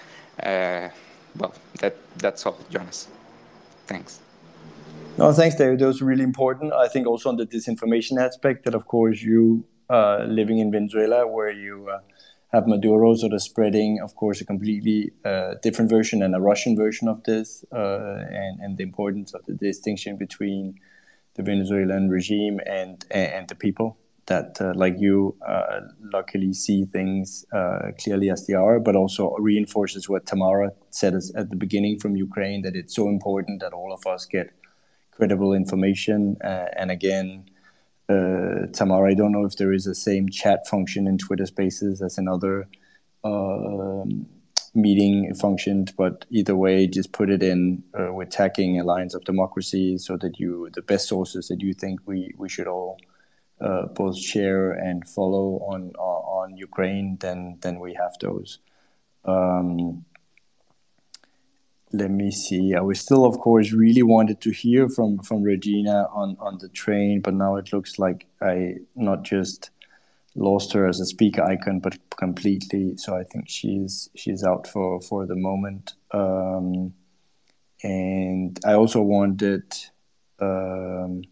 Uh, 0.41 0.89
well, 1.37 1.53
that 1.79 1.95
that's 2.17 2.45
all, 2.45 2.57
Jonas. 2.69 3.07
Thanks. 3.87 4.19
No, 5.17 5.31
thanks, 5.31 5.55
David. 5.55 5.79
That 5.79 5.87
was 5.87 6.01
really 6.01 6.23
important. 6.23 6.73
I 6.73 6.87
think 6.87 7.05
also 7.07 7.29
on 7.29 7.37
the 7.37 7.45
disinformation 7.45 8.19
aspect 8.19 8.65
that, 8.65 8.73
of 8.73 8.87
course, 8.87 9.21
you 9.21 9.65
uh, 9.89 10.25
living 10.27 10.59
in 10.59 10.71
Venezuela, 10.71 11.27
where 11.27 11.51
you 11.51 11.89
uh, 11.89 11.99
have 12.51 12.67
Maduro 12.67 13.13
sort 13.15 13.33
of 13.33 13.41
spreading, 13.41 13.99
of 14.01 14.15
course, 14.15 14.41
a 14.41 14.45
completely 14.45 15.11
uh, 15.25 15.55
different 15.61 15.89
version 15.89 16.23
and 16.23 16.35
a 16.35 16.39
Russian 16.39 16.75
version 16.75 17.07
of 17.07 17.23
this, 17.23 17.63
uh, 17.71 18.25
and, 18.31 18.59
and 18.61 18.77
the 18.77 18.83
importance 18.83 19.33
of 19.33 19.45
the 19.45 19.53
distinction 19.53 20.17
between 20.17 20.79
the 21.35 21.43
Venezuelan 21.43 22.09
regime 22.09 22.59
and 22.65 23.05
and 23.09 23.47
the 23.47 23.55
people 23.55 23.97
that, 24.27 24.61
uh, 24.61 24.73
like 24.75 24.95
you, 24.99 25.35
uh, 25.45 25.81
luckily 26.13 26.53
see 26.53 26.85
things 26.85 27.45
uh, 27.53 27.91
clearly 27.99 28.29
as 28.29 28.47
they 28.47 28.53
are, 28.53 28.79
but 28.79 28.95
also 28.95 29.35
reinforces 29.37 30.07
what 30.07 30.25
Tamara 30.25 30.71
said 30.91 31.13
at 31.13 31.49
the 31.49 31.55
beginning 31.55 31.99
from 31.99 32.15
Ukraine 32.15 32.61
that 32.61 32.75
it's 32.75 32.95
so 32.95 33.09
important 33.09 33.59
that 33.61 33.73
all 33.73 33.91
of 33.91 34.05
us 34.07 34.25
get 34.25 34.51
credible 35.11 35.53
information, 35.53 36.37
uh, 36.43 36.65
and 36.75 36.89
again 36.89 37.45
uh, 38.09 38.67
Tamara, 38.73 39.11
I 39.11 39.13
don't 39.13 39.31
know 39.31 39.45
if 39.45 39.55
there 39.55 39.71
is 39.71 39.87
a 39.87 39.95
same 39.95 40.29
chat 40.29 40.67
function 40.67 41.07
in 41.07 41.17
Twitter 41.17 41.45
Spaces 41.45 42.01
as 42.01 42.17
in 42.17 42.27
other 42.27 42.67
uh, 43.23 44.03
meeting 44.75 45.33
functions, 45.35 45.91
but 45.91 46.25
either 46.29 46.55
way, 46.55 46.87
just 46.87 47.13
put 47.13 47.29
it 47.29 47.41
in 47.41 47.83
uh, 47.97 48.11
with 48.13 48.29
tagging 48.29 48.79
Alliance 48.79 49.13
of 49.13 49.23
Democracy 49.23 49.97
so 49.97 50.17
that 50.17 50.39
you 50.39 50.69
the 50.73 50.81
best 50.81 51.07
sources 51.07 51.47
that 51.47 51.61
you 51.61 51.73
think 51.73 52.01
we 52.05 52.33
we 52.37 52.49
should 52.49 52.67
all 52.67 52.99
uh, 53.63 53.85
both 53.87 54.17
share 54.17 54.71
and 54.71 55.07
follow 55.07 55.59
on 55.71 55.91
on 55.95 56.57
Ukraine. 56.57 57.17
Then 57.19 57.57
then 57.61 57.79
we 57.79 57.93
have 57.93 58.13
those. 58.19 58.59
Um, 59.25 60.05
let 61.93 62.09
me 62.09 62.31
see. 62.31 62.73
I 62.73 62.81
was 62.81 62.99
still, 62.99 63.23
of 63.23 63.37
course, 63.39 63.71
really 63.71 64.03
wanted 64.03 64.41
to 64.41 64.51
hear 64.51 64.89
from 64.89 65.19
from 65.19 65.43
Regina 65.43 66.07
on 66.11 66.35
on 66.39 66.57
the 66.59 66.69
train, 66.69 67.21
but 67.21 67.33
now 67.33 67.55
it 67.55 67.71
looks 67.71 67.99
like 67.99 68.25
I 68.41 68.75
not 68.95 69.23
just 69.23 69.69
lost 70.35 70.73
her 70.73 70.87
as 70.87 70.99
a 70.99 71.05
speaker 71.05 71.43
icon, 71.43 71.79
but 71.79 71.97
completely. 72.17 72.97
So 72.97 73.15
I 73.15 73.23
think 73.23 73.45
she's 73.47 74.09
she's 74.15 74.43
out 74.43 74.67
for 74.67 74.99
for 75.01 75.25
the 75.25 75.35
moment. 75.35 75.93
Um, 76.11 76.93
and 77.83 78.59
I 78.65 78.73
also 78.73 79.01
wanted 79.01 79.65
um, 80.39 81.23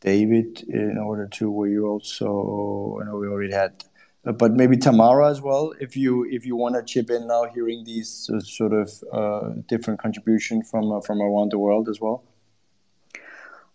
David 0.00 0.62
in 0.68 0.98
order 0.98 1.26
to. 1.26 1.50
Were 1.50 1.68
you 1.68 1.86
also? 1.86 2.98
I 3.00 3.04
know 3.04 3.16
we 3.16 3.28
already 3.28 3.54
had 3.54 3.84
but 4.24 4.52
maybe 4.52 4.76
Tamara 4.76 5.30
as 5.30 5.40
well, 5.40 5.72
if 5.80 5.96
you 5.96 6.26
if 6.30 6.44
you 6.44 6.56
want 6.56 6.74
to 6.74 6.82
chip 6.82 7.10
in 7.10 7.26
now, 7.26 7.44
hearing 7.44 7.84
these 7.84 8.30
uh, 8.34 8.40
sort 8.40 8.72
of 8.72 8.92
uh, 9.12 9.54
different 9.66 10.00
contributions 10.00 10.68
from 10.70 10.92
uh, 10.92 11.00
from 11.00 11.22
around 11.22 11.52
the 11.52 11.58
world 11.58 11.88
as 11.88 12.00
well. 12.00 12.24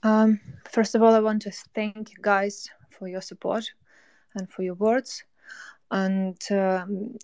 Um, 0.04 0.40
first 0.70 0.96
of 0.96 1.02
all, 1.02 1.14
I 1.14 1.22
want 1.22 1.42
to 1.44 1.52
thank 1.74 2.12
you 2.12 2.18
guys 2.22 2.70
for 2.90 3.08
your 3.08 3.22
support 3.22 3.72
and 4.36 4.50
for 4.50 4.64
your 4.64 4.76
words, 4.76 5.24
and 5.90 6.38
um, 6.52 7.16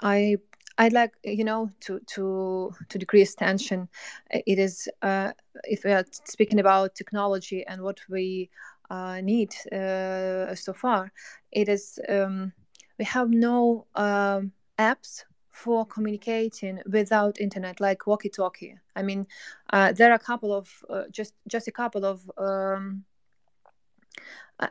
I 0.00 0.36
I'd 0.78 0.92
like 0.92 1.12
you 1.24 1.44
know 1.44 1.70
to 1.80 2.00
to 2.14 2.72
to 2.88 2.98
decrease 2.98 3.34
tension. 3.34 3.88
It 4.30 4.58
is 4.58 4.88
uh, 5.02 5.32
if 5.64 5.84
we 5.84 5.92
are 5.92 6.04
speaking 6.24 6.60
about 6.60 6.94
technology 6.94 7.64
and 7.66 7.82
what 7.82 8.00
we 8.08 8.50
uh, 8.90 9.20
need 9.20 9.54
uh, 9.72 10.54
so 10.54 10.72
far, 10.72 11.12
it 11.52 11.68
is 11.68 11.98
um, 12.08 12.52
we 12.98 13.04
have 13.04 13.30
no 13.30 13.86
um, 13.94 14.52
apps 14.78 15.24
for 15.50 15.84
communicating 15.84 16.80
without 16.90 17.40
internet 17.40 17.80
like 17.80 18.06
walkie-talkie 18.06 18.78
i 18.96 19.02
mean 19.02 19.26
uh, 19.72 19.92
there 19.92 20.10
are 20.10 20.14
a 20.14 20.18
couple 20.18 20.52
of 20.54 20.70
uh, 20.88 21.02
just 21.10 21.34
just 21.48 21.68
a 21.68 21.72
couple 21.72 22.04
of 22.04 22.30
um, 22.38 23.04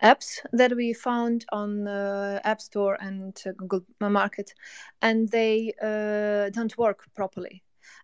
apps 0.04 0.40
that 0.54 0.76
we 0.76 0.94
found 0.94 1.46
on 1.52 1.88
uh, 1.88 2.40
app 2.44 2.62
store 2.62 2.98
and 3.02 3.42
google 3.68 3.86
market 4.00 4.54
and 5.02 5.30
they 5.30 5.74
uh, 5.82 6.50
don't 6.52 6.78
work 6.78 7.08
properly. 7.16 7.64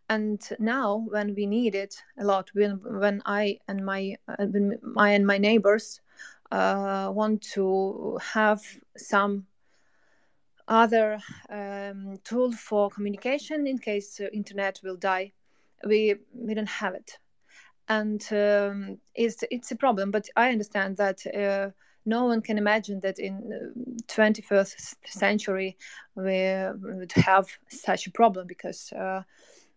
And 0.10 0.40
now 0.60 1.06
when 1.10 1.34
we 1.36 1.46
need 1.46 1.74
it 1.76 1.96
a 2.20 2.24
lot 2.24 2.50
when 2.54 2.80
when 2.84 3.22
i 3.26 3.60
and 3.68 3.86
my 3.86 4.16
uh, 4.28 4.46
when 4.46 4.78
my 4.82 5.10
and 5.12 5.26
my 5.26 5.38
neighbors 5.38 6.02
uh, 6.52 7.10
want 7.12 7.42
to 7.54 8.20
have 8.22 8.62
some 8.98 9.46
other 10.68 11.20
um, 11.50 12.18
tool 12.24 12.52
for 12.52 12.90
communication 12.90 13.68
in 13.68 13.78
case 13.78 14.20
uh, 14.20 14.28
internet 14.34 14.80
will 14.84 14.98
die 14.98 15.32
we 15.86 16.16
we 16.34 16.54
don't 16.54 16.70
have 16.70 16.96
it 16.96 17.18
and 17.88 18.28
um, 18.32 18.98
it's 19.14 19.44
it's 19.52 19.72
a 19.72 19.76
problem 19.76 20.12
but 20.12 20.28
i 20.36 20.50
understand 20.50 20.98
that 20.98 21.26
uh, 21.28 21.70
no 22.06 22.26
one 22.26 22.42
can 22.42 22.58
imagine 22.58 23.00
that 23.00 23.20
in 23.20 23.98
21st 24.08 24.96
century 25.06 25.78
we 26.16 26.56
would 26.82 27.12
have 27.14 27.48
such 27.70 28.08
a 28.08 28.12
problem 28.12 28.48
because 28.48 28.92
uh, 28.94 29.22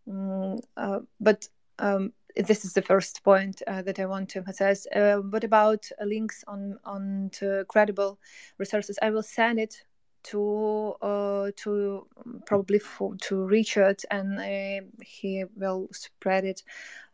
mm, 0.08 0.60
uh, 0.76 1.00
but 1.20 1.48
um, 1.78 2.12
this 2.36 2.64
is 2.64 2.72
the 2.72 2.82
first 2.82 3.24
point 3.24 3.62
uh, 3.66 3.82
that 3.82 3.98
I 3.98 4.06
want 4.06 4.28
to 4.30 4.38
emphasize. 4.38 4.86
Uh, 4.94 5.16
what 5.16 5.44
about 5.44 5.88
links 6.04 6.44
on 6.46 6.78
on 6.84 7.30
credible 7.68 8.18
resources? 8.58 8.98
I 9.02 9.10
will 9.10 9.22
send 9.22 9.58
it 9.58 9.82
to 10.24 10.94
uh, 11.02 11.50
to 11.56 12.06
probably 12.46 12.78
for, 12.78 13.14
to 13.16 13.44
Richard, 13.44 14.02
and 14.10 14.38
uh, 14.38 14.86
he 15.02 15.44
will 15.56 15.88
spread 15.92 16.44
it, 16.44 16.62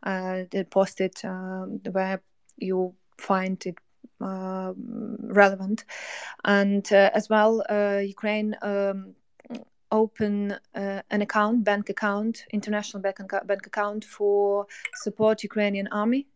uh, 0.03 0.43
post 0.69 1.01
it 1.01 1.23
um, 1.23 1.81
where 1.91 2.21
you 2.57 2.93
find 3.17 3.63
it 3.65 3.77
uh, 4.21 4.73
relevant, 4.75 5.85
and 6.43 6.91
uh, 6.91 7.11
as 7.13 7.29
well, 7.29 7.63
uh, 7.69 7.99
Ukraine. 7.99 8.55
Um, 8.61 9.15
open 9.91 10.51
uh, 10.73 11.01
an 11.11 11.21
account 11.21 11.63
bank 11.63 11.89
account 11.89 12.43
international 12.51 13.01
bank, 13.01 13.19
bank 13.45 13.67
account 13.67 14.03
for 14.03 14.65
support 14.95 15.43
ukrainian 15.43 15.87
army 15.91 16.27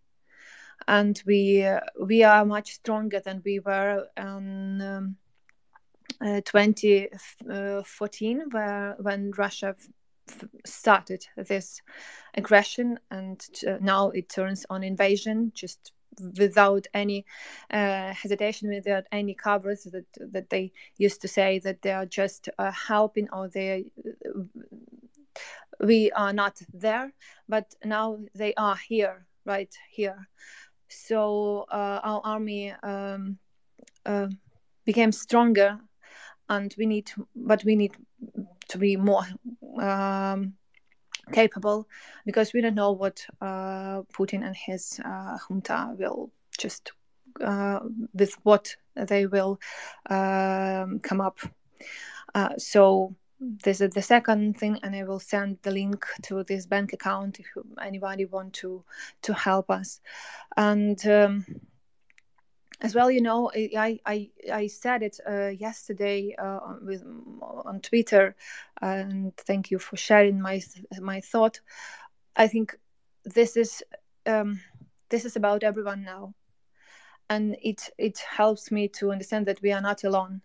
and 0.88 1.22
we 1.26 1.68
we 2.00 2.24
are 2.24 2.46
much 2.46 2.74
stronger 2.76 3.20
than 3.20 3.42
we 3.44 3.60
were 3.60 4.08
on 4.18 4.82
um, 4.82 5.16
2014 6.22 8.44
where 8.52 8.96
when 9.00 9.32
russia 9.38 9.76
started 10.66 11.26
this 11.36 11.82
aggression 12.36 13.00
and 13.10 13.48
uh, 13.68 13.78
now 13.82 14.10
it 14.10 14.30
turns 14.30 14.66
on 14.70 14.84
invasion 14.84 15.52
just 15.56 15.92
without 16.38 16.88
any 16.94 17.26
uh, 17.72 18.14
hesitation, 18.14 18.70
without 18.70 19.06
any 19.12 19.34
covers 19.34 19.84
that 19.84 20.06
that 20.34 20.50
they 20.50 20.72
used 20.98 21.22
to 21.22 21.28
say 21.28 21.60
that 21.60 21.82
they 21.82 21.92
are 21.92 22.06
just 22.06 22.50
uh, 22.58 22.72
helping 22.72 23.30
or 23.32 23.48
they 23.48 23.86
uh, 24.26 24.42
we 25.82 26.12
are 26.12 26.34
not 26.34 26.62
there, 26.74 27.14
but 27.48 27.74
now 27.86 28.20
they 28.36 28.54
are 28.56 28.76
here, 28.76 29.26
right 29.46 29.74
here. 29.90 30.28
So 30.90 31.66
uh, 31.72 32.00
our 32.04 32.22
army 32.24 32.74
um, 32.84 33.38
uh, 34.06 34.28
became 34.86 35.12
stronger, 35.12 35.80
and 36.50 36.74
we 36.78 36.86
need, 36.86 37.12
but 37.36 37.64
we 37.64 37.76
need 37.76 37.96
to 38.70 38.78
be 38.78 38.98
more. 38.98 39.26
Um, 39.80 40.54
capable 41.32 41.88
because 42.26 42.54
we 42.54 42.62
don't 42.62 42.76
know 42.76 42.92
what 42.92 43.26
uh, 43.42 44.02
Putin 44.14 44.46
and 44.46 44.56
his 44.56 45.00
uh, 45.06 45.38
junta 45.38 45.96
will 45.98 46.32
just 46.58 46.92
uh, 47.42 47.80
with 48.14 48.34
what 48.44 48.76
they 48.96 49.26
will 49.26 49.60
um, 50.10 51.00
come 51.00 51.22
up. 51.22 51.38
Uh, 52.36 52.58
so 52.58 53.16
this 53.40 53.80
is 53.80 53.92
the 53.92 54.02
second 54.02 54.58
thing, 54.58 54.78
and 54.84 54.96
I 54.96 55.04
will 55.04 55.20
send 55.20 55.60
the 55.62 55.72
link 55.72 56.06
to 56.24 56.44
this 56.44 56.66
bank 56.66 56.92
account 56.94 57.40
if 57.40 57.48
anybody 57.82 58.26
want 58.26 58.54
to 58.56 58.84
to 59.22 59.34
help 59.34 59.70
us. 59.70 60.02
And 60.58 61.06
um, 61.08 61.46
as 62.82 62.96
well 62.96 63.12
you 63.12 63.22
know 63.22 63.52
i 63.56 64.00
i 64.06 64.30
i 64.54 64.68
said 64.68 65.04
it 65.04 65.20
uh, 65.28 65.48
yesterday 65.48 66.34
uh, 66.40 66.60
with 66.82 67.04
on 67.66 67.80
twitter 67.82 68.36
and 68.82 69.36
thank 69.38 69.72
you 69.72 69.80
for 69.80 69.98
sharing 69.98 70.40
my 70.40 70.62
my 71.02 71.22
thought. 71.22 71.60
I 72.36 72.48
think 72.48 72.78
this 73.26 73.58
is 73.58 73.84
um, 74.26 74.62
this 75.10 75.26
is 75.26 75.36
about 75.36 75.64
everyone 75.64 76.04
now. 76.04 76.34
And 77.30 77.56
it 77.62 77.90
it 77.98 78.20
helps 78.20 78.72
me 78.72 78.88
to 79.00 79.12
understand 79.12 79.46
that 79.48 79.62
we 79.62 79.72
are 79.72 79.82
not 79.82 80.04
alone. 80.04 80.42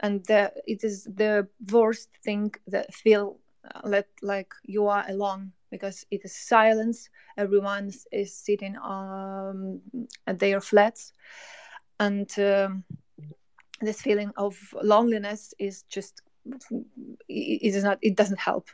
And 0.00 0.24
it 0.28 0.84
is 0.84 1.04
the 1.04 1.48
worst 1.72 2.10
thing 2.22 2.54
that 2.66 2.94
feel 2.94 3.38
uh, 3.74 4.02
like 4.22 4.52
you 4.64 4.86
are 4.86 5.04
alone 5.08 5.52
because 5.70 6.06
it 6.10 6.20
is 6.24 6.34
silence. 6.34 7.10
Everyone 7.36 7.92
is 8.12 8.34
sitting 8.34 8.76
um, 8.76 9.80
at 10.26 10.38
their 10.38 10.60
flats 10.60 11.12
and 12.00 12.30
um, 12.38 12.84
this 13.80 14.00
feeling 14.00 14.32
of 14.36 14.56
loneliness 14.82 15.54
is 15.58 15.82
just 15.84 16.22
it 17.28 17.74
is 17.74 17.84
not 17.84 17.98
it 18.00 18.16
doesn't 18.16 18.38
help. 18.38 18.70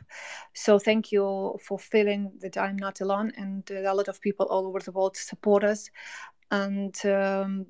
So 0.53 0.79
thank 0.79 1.11
you 1.11 1.57
for 1.61 1.77
feeling 1.77 2.31
that 2.41 2.57
i'm 2.57 2.77
not 2.77 3.01
alone 3.01 3.33
and 3.37 3.69
a 3.69 3.93
lot 3.93 4.07
of 4.07 4.21
people 4.21 4.45
all 4.45 4.65
over 4.67 4.79
the 4.79 4.91
world 4.91 5.17
support 5.17 5.63
us. 5.63 5.89
And 6.51 6.95
um, 7.05 7.65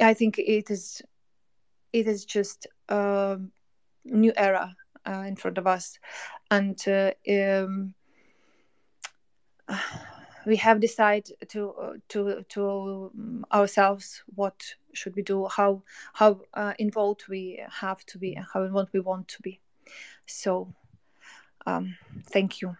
i 0.00 0.14
think 0.14 0.38
it 0.38 0.70
is 0.70 1.02
it 1.92 2.06
is 2.06 2.24
just 2.24 2.66
a 2.88 3.38
new 4.04 4.32
era 4.36 4.74
uh, 5.06 5.24
in 5.26 5.36
front 5.36 5.58
of 5.58 5.66
us. 5.66 5.98
And 6.50 6.78
uh, 6.88 7.12
um, 7.30 7.94
we 10.44 10.56
have 10.56 10.80
decided 10.80 11.36
to 11.48 11.70
uh, 11.70 11.92
to 12.08 12.44
to 12.48 13.10
um, 13.14 13.46
ourselves 13.52 14.22
what 14.34 14.74
should 14.92 15.14
we 15.16 15.22
do 15.22 15.46
how 15.48 15.82
how 16.14 16.40
uh, 16.54 16.72
involved 16.78 17.24
we 17.28 17.62
have 17.70 18.04
to 18.06 18.18
be 18.18 18.34
and 18.34 18.46
how 18.52 18.62
involved 18.62 18.90
we 18.92 19.00
want 19.00 19.28
to 19.28 19.42
be. 19.42 19.60
So 20.26 20.72
um, 21.66 21.96
thank 22.30 22.60
you. 22.60 22.76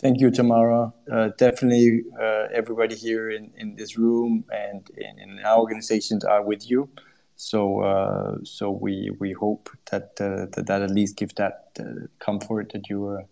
Thank 0.00 0.20
you 0.20 0.30
tamara. 0.30 0.92
Uh, 1.10 1.28
definitely 1.36 2.02
uh, 2.20 2.48
everybody 2.52 2.96
here 2.96 3.30
in, 3.30 3.52
in 3.56 3.76
this 3.76 3.96
room 3.98 4.44
and 4.50 4.90
in, 4.96 5.18
in 5.18 5.38
our 5.44 5.58
organizations 5.58 6.24
are 6.24 6.42
with 6.42 6.68
you. 6.68 6.88
So 7.36 7.80
uh, 7.80 8.38
so 8.42 8.70
we 8.70 9.10
we 9.18 9.32
hope 9.32 9.70
that, 9.90 10.20
uh, 10.20 10.46
that 10.52 10.66
that 10.66 10.82
at 10.82 10.90
least 10.90 11.16
gives 11.16 11.34
that 11.34 11.78
comfort 12.18 12.72
that 12.72 12.88
you 12.88 13.06
are 13.06 13.24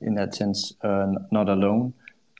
in 0.00 0.14
that 0.14 0.34
sense 0.34 0.74
not 0.82 1.48
alone 1.48 1.94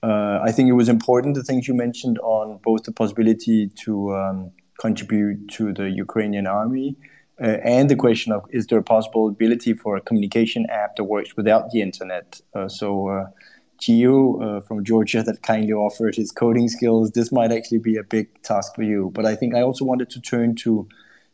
uh, 0.06 0.40
I 0.48 0.52
think 0.52 0.68
it 0.68 0.78
was 0.82 0.88
important 0.88 1.34
the 1.34 1.42
things 1.50 1.66
you 1.68 1.74
mentioned 1.74 2.18
on 2.20 2.60
both 2.62 2.82
the 2.84 2.92
possibility 2.92 3.68
to 3.84 3.92
um, 4.14 4.52
contribute 4.78 5.48
to 5.56 5.72
the 5.72 5.88
Ukrainian 6.04 6.46
army 6.46 6.96
uh, 7.42 7.58
and 7.62 7.90
the 7.90 7.96
question 7.96 8.32
of 8.32 8.44
is 8.50 8.66
there 8.66 8.78
a 8.78 8.82
possibility 8.82 9.74
for 9.74 9.96
a 9.96 10.00
communication 10.00 10.66
app 10.70 10.96
that 10.96 11.04
works 11.04 11.36
without 11.36 11.70
the 11.70 11.82
internet? 11.82 12.40
Uh, 12.54 12.68
so, 12.68 13.08
uh, 13.08 13.26
Gio 13.80 14.18
uh, 14.42 14.60
from 14.62 14.84
Georgia 14.84 15.22
that 15.22 15.42
kindly 15.42 15.74
offered 15.74 16.14
his 16.14 16.32
coding 16.32 16.68
skills. 16.68 17.10
This 17.10 17.30
might 17.30 17.52
actually 17.52 17.78
be 17.78 17.96
a 17.96 18.02
big 18.02 18.42
task 18.42 18.74
for 18.74 18.82
you. 18.82 19.10
But 19.14 19.26
I 19.26 19.34
think 19.36 19.54
I 19.54 19.60
also 19.60 19.84
wanted 19.84 20.08
to 20.10 20.20
turn 20.20 20.54
to 20.56 20.88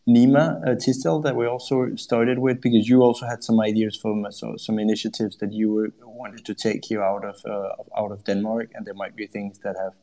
Nima 0.09 0.61
uh, 0.67 0.75
Tistel 0.75 1.23
that 1.23 1.37
we 1.37 1.47
also 1.47 1.95
started 1.95 2.41
with 2.41 2.61
because 2.61 2.89
you 2.89 3.03
also 3.03 3.25
had 3.25 3.45
some 3.45 3.61
ideas 3.61 3.97
from 3.97 4.25
uh, 4.25 4.31
so, 4.31 4.57
some 4.57 4.79
initiatives 4.81 5.37
that 5.37 5.53
you 5.53 5.73
were, 5.73 5.93
wanted 6.03 6.45
to 6.45 6.55
take 6.55 6.85
here 6.85 7.03
out 7.03 7.25
of 7.25 7.41
uh, 7.47 8.01
out 8.01 8.11
of 8.11 8.25
Denmark, 8.25 8.73
and 8.75 8.85
there 8.85 8.95
might 8.95 9.15
be 9.15 9.29
things 9.29 9.61
that 9.61 9.77
have 9.77 9.95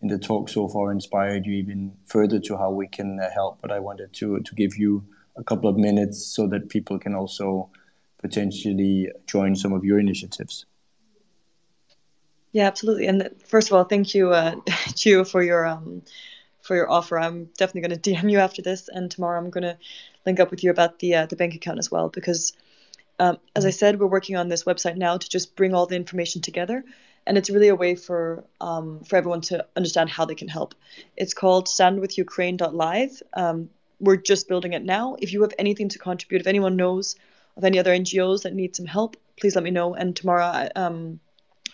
in 0.00 0.08
the 0.08 0.18
talk 0.18 0.48
so 0.48 0.68
far 0.68 0.90
inspired 0.90 1.44
you 1.44 1.52
even 1.52 1.92
further 2.06 2.40
to 2.40 2.56
how 2.56 2.70
we 2.70 2.88
can 2.88 3.20
uh, 3.20 3.28
help. 3.30 3.60
But 3.60 3.72
I 3.72 3.78
wanted 3.78 4.14
to 4.14 4.40
to 4.40 4.54
give 4.54 4.78
you 4.78 5.04
a 5.36 5.44
couple 5.44 5.68
of 5.68 5.76
minutes 5.76 6.24
so 6.24 6.46
that 6.46 6.70
people 6.70 6.98
can 6.98 7.14
also 7.14 7.70
potentially 8.22 9.10
join 9.26 9.54
some 9.54 9.74
of 9.74 9.84
your 9.84 9.98
initiatives. 9.98 10.64
Yeah, 12.52 12.66
absolutely. 12.66 13.06
And 13.06 13.30
first 13.46 13.68
of 13.68 13.74
all, 13.74 13.84
thank 13.84 14.14
you, 14.14 14.30
uh, 14.30 14.54
Gio, 14.94 15.28
for 15.28 15.42
your 15.42 15.66
um, 15.66 16.02
for 16.62 16.74
your 16.74 16.90
offer. 16.90 17.18
I'm 17.18 17.46
definitely 17.58 17.88
going 17.88 18.00
to 18.00 18.10
DM 18.10 18.30
you 18.30 18.38
after 18.38 18.62
this, 18.62 18.88
and 18.88 19.10
tomorrow 19.10 19.38
I'm 19.38 19.50
going 19.50 19.64
to 19.64 19.76
link 20.24 20.40
up 20.40 20.50
with 20.50 20.64
you 20.64 20.70
about 20.70 20.98
the 20.98 21.14
uh, 21.16 21.26
the 21.26 21.36
bank 21.36 21.54
account 21.54 21.78
as 21.78 21.90
well. 21.90 22.08
Because, 22.08 22.52
um, 23.18 23.38
as 23.54 23.66
I 23.66 23.70
said, 23.70 24.00
we're 24.00 24.06
working 24.06 24.36
on 24.36 24.48
this 24.48 24.64
website 24.64 24.96
now 24.96 25.16
to 25.16 25.28
just 25.28 25.54
bring 25.54 25.74
all 25.74 25.86
the 25.86 25.96
information 25.96 26.40
together, 26.40 26.84
and 27.26 27.36
it's 27.36 27.50
really 27.50 27.68
a 27.68 27.76
way 27.76 27.94
for 27.94 28.44
um, 28.60 29.00
for 29.00 29.16
everyone 29.16 29.42
to 29.42 29.66
understand 29.76 30.10
how 30.10 30.24
they 30.24 30.34
can 30.34 30.48
help. 30.48 30.74
It's 31.16 31.34
called 31.34 31.66
standwithukraine.live. 31.66 33.22
Um, 33.34 33.70
we're 34.00 34.16
just 34.16 34.48
building 34.48 34.72
it 34.72 34.84
now. 34.84 35.16
If 35.20 35.32
you 35.32 35.42
have 35.42 35.54
anything 35.58 35.88
to 35.90 35.98
contribute, 35.98 36.40
if 36.40 36.48
anyone 36.48 36.76
knows 36.76 37.14
of 37.56 37.64
any 37.64 37.78
other 37.78 37.92
NGOs 37.92 38.42
that 38.42 38.54
need 38.54 38.74
some 38.74 38.86
help, 38.86 39.16
please 39.38 39.54
let 39.54 39.64
me 39.64 39.70
know. 39.70 39.94
And 39.94 40.16
tomorrow, 40.16 40.68
um, 40.74 41.20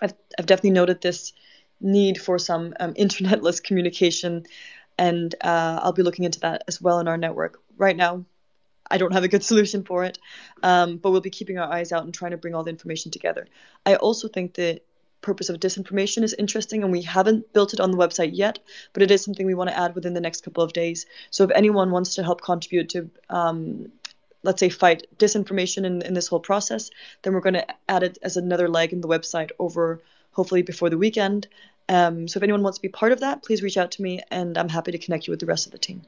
I've, 0.03 0.15
I've 0.39 0.47
definitely 0.47 0.71
noted 0.71 1.01
this 1.01 1.33
need 1.81 2.21
for 2.21 2.39
some 2.39 2.75
um, 2.81 2.95
internetless 3.05 3.63
communication, 3.63 4.45
and 4.99 5.35
uh, 5.41 5.81
I'll 5.83 5.93
be 5.93 6.03
looking 6.03 6.25
into 6.25 6.41
that 6.41 6.65
as 6.69 6.81
well 6.81 6.99
in 6.99 7.09
our 7.09 7.17
network. 7.17 7.61
Right 7.77 7.97
now, 7.97 8.25
I 8.91 8.99
don't 8.99 9.13
have 9.13 9.25
a 9.25 9.29
good 9.29 9.45
solution 9.51 9.85
for 9.85 10.05
it, 10.05 10.19
um, 10.63 10.97
but 10.97 11.11
we'll 11.11 11.21
be 11.21 11.31
keeping 11.31 11.59
our 11.59 11.73
eyes 11.73 11.93
out 11.93 12.05
and 12.05 12.13
trying 12.13 12.33
to 12.33 12.37
bring 12.37 12.55
all 12.55 12.65
the 12.65 12.71
information 12.71 13.11
together. 13.11 13.47
I 13.87 13.97
also 13.97 14.29
think 14.29 14.55
the 14.55 14.81
purpose 15.21 15.49
of 15.49 15.59
disinformation 15.59 16.23
is 16.23 16.35
interesting, 16.35 16.83
and 16.83 16.93
we 16.93 17.03
haven't 17.03 17.53
built 17.53 17.75
it 17.75 17.81
on 17.81 17.91
the 17.91 17.99
website 17.99 18.31
yet, 18.33 18.59
but 18.93 19.03
it 19.03 19.11
is 19.11 19.23
something 19.23 19.47
we 19.47 19.55
want 19.55 19.71
to 19.71 19.79
add 19.79 19.95
within 19.95 20.15
the 20.15 20.21
next 20.21 20.43
couple 20.43 20.63
of 20.63 20.73
days. 20.73 21.07
So 21.31 21.45
if 21.45 21.51
anyone 21.55 21.91
wants 21.91 22.15
to 22.17 22.23
help 22.23 22.41
contribute 22.43 22.91
to 22.91 23.11
um, 23.31 23.93
let's 24.43 24.61
say 24.61 24.69
fight 24.69 25.07
disinformation 25.19 25.85
in, 25.85 26.03
in 26.03 26.15
this 26.15 26.29
whole 26.29 26.41
process 26.41 26.91
then 27.23 27.33
we're 27.33 27.41
going 27.41 27.55
to 27.55 27.67
add 27.89 28.03
it 28.03 28.19
as 28.23 28.37
another 28.37 28.69
leg 28.69 28.93
in 28.93 29.01
the 29.01 29.09
website 29.09 29.51
over 29.59 30.01
hopefully 30.33 30.63
before 30.63 30.91
the 30.91 30.99
weekend 30.99 31.49
um, 31.89 32.29
so 32.29 32.39
if 32.39 32.43
anyone 32.43 32.63
wants 32.63 32.79
to 32.79 32.83
be 32.83 32.89
part 32.89 33.13
of 33.13 33.21
that 33.21 33.43
please 33.43 33.63
reach 33.63 33.77
out 33.77 33.91
to 33.91 34.03
me 34.03 34.21
and 34.31 34.57
i'm 34.59 34.69
happy 34.69 34.93
to 34.93 34.99
connect 34.99 35.27
you 35.27 35.31
with 35.31 35.41
the 35.41 35.47
rest 35.47 35.67
of 35.67 35.73
the 35.73 35.79
team 35.79 36.03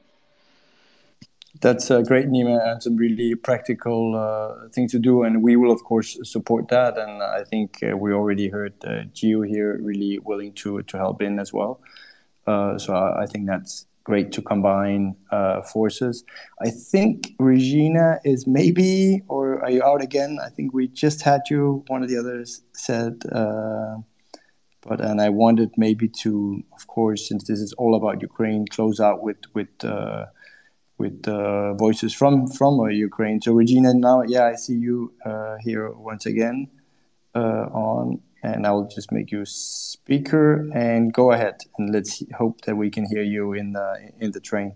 that's 1.59 1.91
a 1.91 2.01
great 2.01 2.27
Nima 2.27 2.65
and 2.65 2.81
some 2.81 2.95
really 2.95 3.35
practical 3.35 4.15
uh, 4.15 4.69
thing 4.69 4.87
to 4.87 4.97
do 4.97 5.23
and 5.23 5.43
we 5.43 5.57
will 5.57 5.71
of 5.71 5.83
course 5.83 6.17
support 6.23 6.69
that 6.69 6.97
and 6.97 7.21
I 7.21 7.43
think 7.43 7.83
uh, 7.83 7.97
we 7.97 8.13
already 8.13 8.47
heard 8.47 8.73
uh, 8.85 9.03
Gio 9.13 9.45
here 9.45 9.77
really 9.81 10.17
willing 10.19 10.53
to 10.53 10.81
to 10.83 10.97
help 10.97 11.21
in 11.21 11.39
as 11.39 11.51
well 11.51 11.81
uh, 12.47 12.77
so 12.77 12.93
I, 12.93 13.23
I 13.23 13.25
think 13.25 13.47
that's 13.47 13.85
great 14.03 14.31
to 14.33 14.41
combine 14.41 15.15
uh, 15.31 15.61
forces. 15.61 16.23
I 16.59 16.69
think 16.69 17.33
Regina 17.39 18.19
is 18.23 18.47
maybe, 18.47 19.21
or 19.27 19.63
are 19.63 19.69
you 19.69 19.83
out 19.83 20.01
again? 20.01 20.39
I 20.43 20.49
think 20.49 20.73
we 20.73 20.87
just 20.87 21.21
had 21.21 21.41
you. 21.49 21.83
One 21.87 22.01
of 22.03 22.09
the 22.09 22.17
others 22.17 22.63
said, 22.73 23.21
uh, 23.31 23.97
but 24.81 24.99
and 24.99 25.21
I 25.21 25.29
wanted 25.29 25.71
maybe 25.77 26.07
to, 26.23 26.63
of 26.73 26.87
course, 26.87 27.27
since 27.27 27.43
this 27.43 27.59
is 27.59 27.73
all 27.73 27.95
about 27.95 28.21
Ukraine, 28.21 28.65
close 28.67 28.99
out 28.99 29.23
with 29.23 29.37
with 29.53 29.73
uh, 29.83 30.25
with 30.97 31.27
uh, 31.27 31.73
voices 31.75 32.13
from 32.13 32.47
from 32.47 32.79
uh, 32.79 32.87
Ukraine. 32.87 33.41
So 33.41 33.53
Regina, 33.53 33.93
now, 33.93 34.23
yeah, 34.23 34.45
I 34.45 34.55
see 34.55 34.77
you 34.87 35.13
uh, 35.25 35.57
here 35.65 35.89
once 35.91 36.25
again 36.25 36.67
on 37.35 38.21
and 38.43 38.65
I'll 38.65 38.87
just 38.87 39.11
make 39.11 39.31
you 39.31 39.45
speaker 39.45 40.67
and 40.73 41.13
go 41.13 41.31
ahead 41.31 41.61
and 41.77 41.93
let's 41.93 42.23
hope 42.37 42.61
that 42.61 42.75
we 42.75 42.89
can 42.89 43.05
hear 43.05 43.21
you 43.21 43.53
in 43.53 43.73
the 43.73 44.11
in 44.19 44.31
the 44.31 44.39
train. 44.39 44.73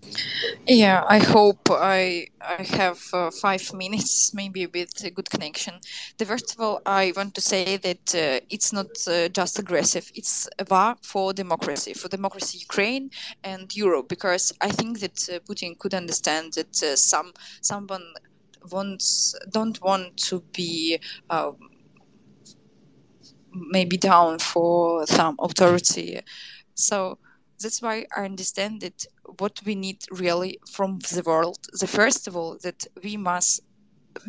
Yeah, 0.66 1.04
I 1.08 1.18
hope 1.18 1.68
I 1.70 2.28
I 2.40 2.62
have 2.62 3.00
uh, 3.12 3.30
five 3.30 3.72
minutes, 3.74 4.32
maybe 4.34 4.66
with 4.66 5.04
a 5.04 5.10
good 5.10 5.30
connection. 5.30 5.74
The 6.18 6.26
first 6.26 6.54
of 6.54 6.60
all, 6.60 6.80
I 6.86 7.12
want 7.16 7.34
to 7.34 7.40
say 7.40 7.76
that 7.76 8.14
uh, 8.14 8.46
it's 8.50 8.72
not 8.72 8.90
uh, 9.08 9.28
just 9.28 9.58
aggressive; 9.58 10.10
it's 10.14 10.48
a 10.58 10.64
war 10.70 10.96
for 11.02 11.32
democracy, 11.32 11.92
for 11.94 12.08
democracy, 12.08 12.58
Ukraine 12.58 13.10
and 13.42 13.74
Europe. 13.74 14.08
Because 14.08 14.52
I 14.60 14.70
think 14.70 15.00
that 15.00 15.28
uh, 15.28 15.38
Putin 15.40 15.78
could 15.78 15.94
understand 15.94 16.54
that 16.54 16.82
uh, 16.82 16.96
some 16.96 17.32
someone 17.60 18.06
wants 18.70 19.34
don't 19.50 19.80
want 19.82 20.16
to 20.28 20.42
be. 20.52 20.98
Um, 21.30 21.56
maybe 23.70 23.96
down 23.96 24.38
for 24.38 25.06
some 25.06 25.36
authority. 25.38 26.20
So 26.74 27.18
that's 27.60 27.80
why 27.80 28.06
I 28.16 28.24
understand 28.24 28.80
that 28.82 29.06
what 29.38 29.60
we 29.64 29.74
need 29.74 30.04
really 30.10 30.58
from 30.70 30.98
the 30.98 31.22
world, 31.24 31.58
the 31.80 31.86
first 31.86 32.28
of 32.28 32.36
all, 32.36 32.58
that 32.62 32.86
we 33.02 33.16
must 33.16 33.60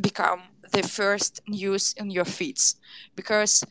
become 0.02 0.42
the 0.72 0.84
first 0.84 1.42
news 1.48 1.94
in 1.98 2.10
your 2.12 2.26
feeds. 2.26 2.76
Because 3.16 3.64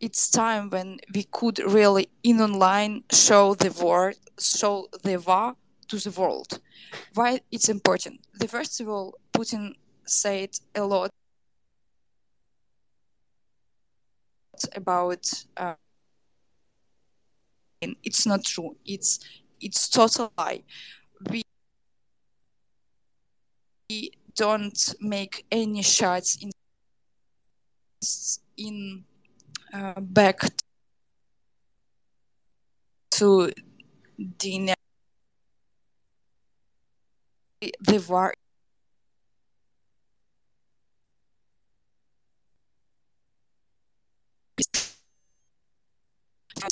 it's 0.00 0.30
time 0.30 0.70
when 0.70 0.98
we 1.14 1.24
could 1.24 1.58
really 1.58 2.08
in 2.22 2.40
online 2.40 3.04
show 3.12 3.54
the 3.54 3.70
world 3.70 4.16
show 4.38 4.88
the 5.02 5.16
war 5.16 5.54
to 5.88 5.98
the 5.98 6.10
world. 6.10 6.60
Why 7.14 7.40
it's 7.50 7.68
important? 7.68 8.20
The 8.34 8.48
first 8.48 8.80
of 8.80 8.88
all 8.88 9.14
putin 9.32 9.74
said 10.04 10.50
a 10.74 10.82
lot 10.84 11.10
about 14.74 15.26
uh, 15.56 15.74
it's 18.02 18.26
not 18.26 18.44
true. 18.44 18.76
It's 18.84 19.18
it's 19.60 19.88
total 19.88 20.32
lie. 20.38 20.62
We 21.30 21.42
don't 24.36 24.94
make 25.00 25.46
any 25.50 25.82
shots 25.82 26.36
in 26.42 26.50
in 28.56 29.04
uh, 29.72 30.00
back 30.00 30.40
to 33.12 33.52
the 34.38 34.74
the 37.80 38.04
war 38.08 38.34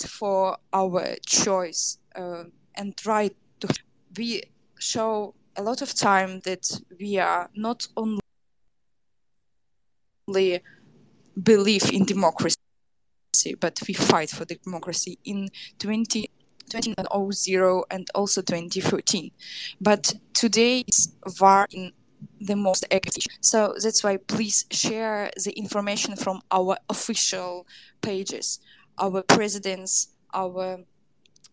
for 0.00 0.56
our 0.72 1.16
choice 1.26 1.98
uh, 2.14 2.44
and 2.74 2.96
try 2.96 3.30
to 3.60 3.68
we 4.16 4.42
show 4.78 5.34
a 5.56 5.62
lot 5.62 5.82
of 5.82 5.94
time 5.94 6.40
that 6.40 6.80
we 6.98 7.18
are 7.18 7.48
not 7.54 7.86
only 7.96 8.20
believe 11.42 11.90
in 11.92 12.04
democracy 12.04 12.56
but 13.60 13.80
we 13.88 13.94
fight 13.94 14.30
for 14.30 14.44
the 14.44 14.56
democracy 14.56 15.18
in 15.24 15.48
20 15.78 16.30
2000 16.68 16.94
and 17.90 18.08
also 18.14 18.40
2014 18.40 19.30
but 19.80 20.14
today 20.32 20.84
is 20.86 21.12
war 21.40 21.66
in 21.70 21.92
the 22.40 22.56
most 22.56 22.84
active. 22.90 23.24
So 23.40 23.74
that's 23.82 24.02
why 24.04 24.16
please 24.16 24.64
share 24.70 25.30
the 25.44 25.52
information 25.52 26.16
from 26.16 26.40
our 26.50 26.76
official 26.88 27.66
pages 28.00 28.58
our 28.98 29.22
presidents, 29.22 30.08
our 30.32 30.84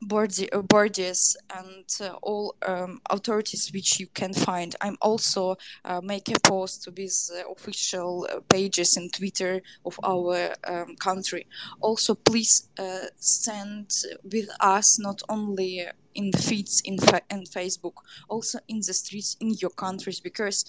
borders 0.02 1.36
and 1.56 1.86
uh, 2.02 2.14
all 2.22 2.56
um, 2.66 3.02
authorities 3.10 3.72
which 3.74 4.00
you 4.00 4.08
can 4.08 4.34
find. 4.34 4.76
I'm 4.82 4.98
also 5.02 5.58
uh, 5.84 6.02
make 6.02 6.30
a 6.30 6.40
post 6.40 6.88
with 6.96 7.32
uh, 7.34 7.52
official 7.52 8.28
uh, 8.30 8.40
pages 8.50 8.96
and 8.96 9.14
Twitter 9.14 9.62
of 9.86 10.00
our 10.04 10.56
um, 10.68 10.96
country. 10.96 11.48
Also, 11.82 12.16
please 12.16 12.70
uh, 12.78 13.08
stand 13.18 13.92
with 14.24 14.50
us 14.60 15.00
not 15.00 15.22
only 15.28 15.86
in 16.16 16.32
the 16.32 16.38
feeds 16.38 16.82
in 16.86 16.98
fa- 16.98 17.22
and 17.30 17.48
Facebook, 17.48 17.94
also 18.30 18.60
in 18.68 18.78
the 18.78 18.94
streets 18.94 19.36
in 19.40 19.54
your 19.60 19.72
countries 19.72 20.20
because. 20.20 20.66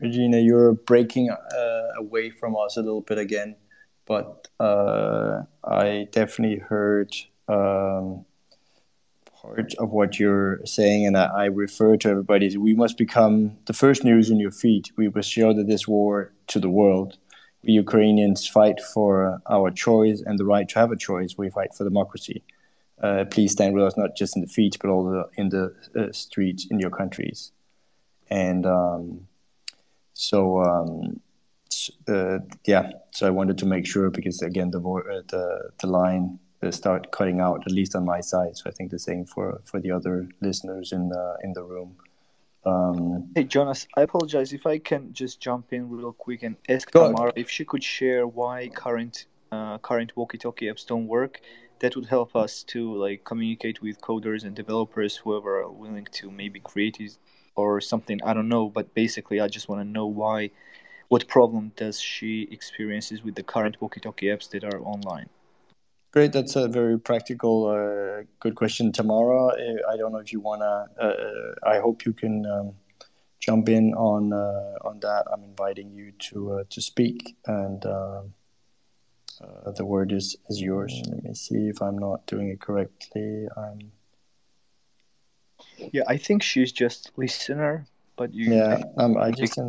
Regina, 0.00 0.38
you're 0.38 0.72
breaking 0.72 1.30
away 1.96 2.28
from 2.28 2.56
us 2.56 2.76
a 2.76 2.80
little 2.80 3.00
bit 3.00 3.16
again 3.16 3.54
but 4.06 4.48
uh, 4.60 5.42
I 5.64 6.08
definitely 6.12 6.58
heard 6.58 7.14
um, 7.48 8.24
part 9.40 9.74
of 9.74 9.90
what 9.92 10.18
you're 10.18 10.60
saying, 10.64 11.06
and 11.06 11.16
I, 11.16 11.24
I 11.24 11.44
refer 11.46 11.96
to 11.98 12.08
everybody. 12.08 12.46
Is 12.46 12.58
we 12.58 12.74
must 12.74 12.96
become 12.98 13.56
the 13.66 13.72
first 13.72 14.04
news 14.04 14.30
in 14.30 14.38
your 14.38 14.50
feed. 14.50 14.90
We 14.96 15.08
must 15.08 15.30
show 15.30 15.52
that 15.52 15.66
this 15.66 15.88
war 15.88 16.32
to 16.48 16.60
the 16.60 16.70
world. 16.70 17.18
We 17.62 17.72
Ukrainians 17.72 18.46
fight 18.46 18.78
for 18.92 19.40
our 19.48 19.70
choice 19.70 20.22
and 20.24 20.38
the 20.38 20.44
right 20.44 20.68
to 20.68 20.78
have 20.78 20.92
a 20.92 20.96
choice. 20.96 21.36
We 21.38 21.48
fight 21.50 21.74
for 21.74 21.84
democracy. 21.84 22.42
Uh, 23.02 23.24
please 23.30 23.52
stand 23.52 23.74
with 23.74 23.84
us, 23.84 23.96
not 23.96 24.16
just 24.16 24.36
in 24.36 24.42
the 24.42 24.48
feet, 24.48 24.76
but 24.80 24.90
also 24.90 25.28
in 25.36 25.48
the 25.48 25.74
uh, 25.98 26.12
streets 26.12 26.66
in 26.70 26.78
your 26.78 26.90
countries. 26.90 27.52
And 28.30 28.66
um, 28.66 29.26
so, 30.12 30.62
um, 30.62 31.20
uh, 32.08 32.38
yeah. 32.66 32.92
So 33.12 33.26
I 33.26 33.30
wanted 33.30 33.58
to 33.58 33.66
make 33.66 33.86
sure 33.86 34.10
because 34.10 34.42
again, 34.42 34.70
the 34.70 34.80
uh, 34.80 35.22
the 35.28 35.70
the 35.80 35.86
line 35.86 36.38
start 36.70 37.10
cutting 37.10 37.40
out 37.40 37.62
at 37.66 37.72
least 37.72 37.94
on 37.94 38.04
my 38.04 38.20
side. 38.20 38.56
So 38.56 38.70
I 38.70 38.72
think 38.72 38.90
the 38.90 38.98
same 38.98 39.24
for 39.24 39.60
for 39.64 39.80
the 39.80 39.90
other 39.90 40.28
listeners 40.40 40.92
in 40.92 41.08
the 41.08 41.36
in 41.42 41.52
the 41.52 41.62
room. 41.62 41.96
Um, 42.66 43.28
hey 43.34 43.44
Jonas, 43.44 43.86
I 43.96 44.02
apologize 44.02 44.52
if 44.54 44.66
I 44.66 44.78
can 44.78 45.12
just 45.12 45.38
jump 45.40 45.72
in 45.72 45.90
real 45.90 46.12
quick 46.12 46.42
and 46.42 46.56
ask 46.68 46.90
Tamara 46.90 47.32
if 47.36 47.50
she 47.50 47.64
could 47.64 47.84
share 47.84 48.26
why 48.26 48.68
current 48.68 49.26
uh, 49.52 49.76
current 49.78 50.16
walkie-talkie 50.16 50.66
apps 50.66 50.86
don't 50.86 51.06
work. 51.06 51.40
That 51.80 51.96
would 51.96 52.06
help 52.06 52.34
us 52.34 52.62
to 52.72 52.94
like 52.94 53.24
communicate 53.24 53.82
with 53.82 54.00
coders 54.00 54.44
and 54.44 54.54
developers, 54.54 55.16
whoever 55.16 55.60
are 55.62 55.70
willing 55.70 56.08
to 56.12 56.30
maybe 56.30 56.60
create 56.60 56.98
it 57.00 57.18
or 57.56 57.80
something. 57.80 58.20
I 58.24 58.32
don't 58.32 58.48
know, 58.48 58.70
but 58.70 58.94
basically, 58.94 59.40
I 59.40 59.48
just 59.48 59.68
want 59.68 59.80
to 59.82 59.88
know 59.96 60.06
why. 60.06 60.50
What 61.14 61.28
problem 61.28 61.70
does 61.76 62.00
she 62.00 62.48
experiences 62.50 63.22
with 63.22 63.36
the 63.36 63.44
current 63.44 63.80
walkie-talkie 63.80 64.26
apps 64.26 64.50
that 64.50 64.64
are 64.64 64.80
online? 64.80 65.28
Great, 66.10 66.32
that's 66.32 66.56
a 66.56 66.66
very 66.66 66.98
practical, 66.98 67.68
uh, 67.68 68.24
good 68.40 68.56
question, 68.56 68.90
Tamara. 68.90 69.46
Uh, 69.46 69.92
I 69.92 69.96
don't 69.96 70.10
know 70.10 70.18
if 70.18 70.32
you 70.32 70.40
wanna. 70.40 70.88
Uh, 71.00 71.04
uh, 71.04 71.54
I 71.62 71.78
hope 71.78 72.04
you 72.04 72.12
can 72.12 72.44
um, 72.46 72.72
jump 73.38 73.68
in 73.68 73.94
on 73.94 74.32
uh, 74.32 74.88
on 74.88 74.98
that. 75.06 75.26
I'm 75.32 75.44
inviting 75.44 75.92
you 75.92 76.10
to 76.30 76.54
uh, 76.54 76.64
to 76.70 76.80
speak, 76.80 77.36
and 77.46 77.80
the 77.82 78.24
word 79.84 80.10
is 80.10 80.34
is 80.48 80.60
yours. 80.60 81.00
Let 81.06 81.22
me 81.22 81.34
see 81.34 81.68
if 81.68 81.80
I'm 81.80 81.96
not 81.96 82.26
doing 82.26 82.48
it 82.48 82.60
correctly. 82.60 83.46
I'm. 83.56 83.92
Yeah, 85.92 86.02
I 86.08 86.16
think 86.16 86.42
she's 86.42 86.72
just 86.72 87.12
listener, 87.16 87.86
but 88.16 88.34
you. 88.34 88.52
Yeah, 88.52 88.82
um, 88.98 89.16
I 89.16 89.30
just 89.30 89.60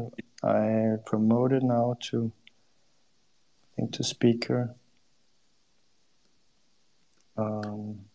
I 0.44 0.98
promoted 1.06 1.64
now 1.64 1.98
to. 2.10 2.32
I 3.64 3.82
think 3.82 3.94
to 3.94 4.04
speaker. 4.04 4.76
Um, 7.38 8.06